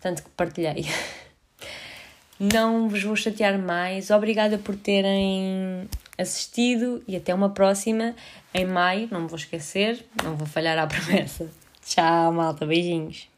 [0.00, 0.86] tanto que partilhei.
[2.40, 4.10] Não vos vou chatear mais.
[4.10, 8.14] Obrigada por terem assistido e até uma próxima
[8.54, 9.08] em maio.
[9.10, 11.50] Não me vou esquecer, não vou falhar à promessa.
[11.84, 12.64] Tchau, malta.
[12.64, 13.28] Beijinhos.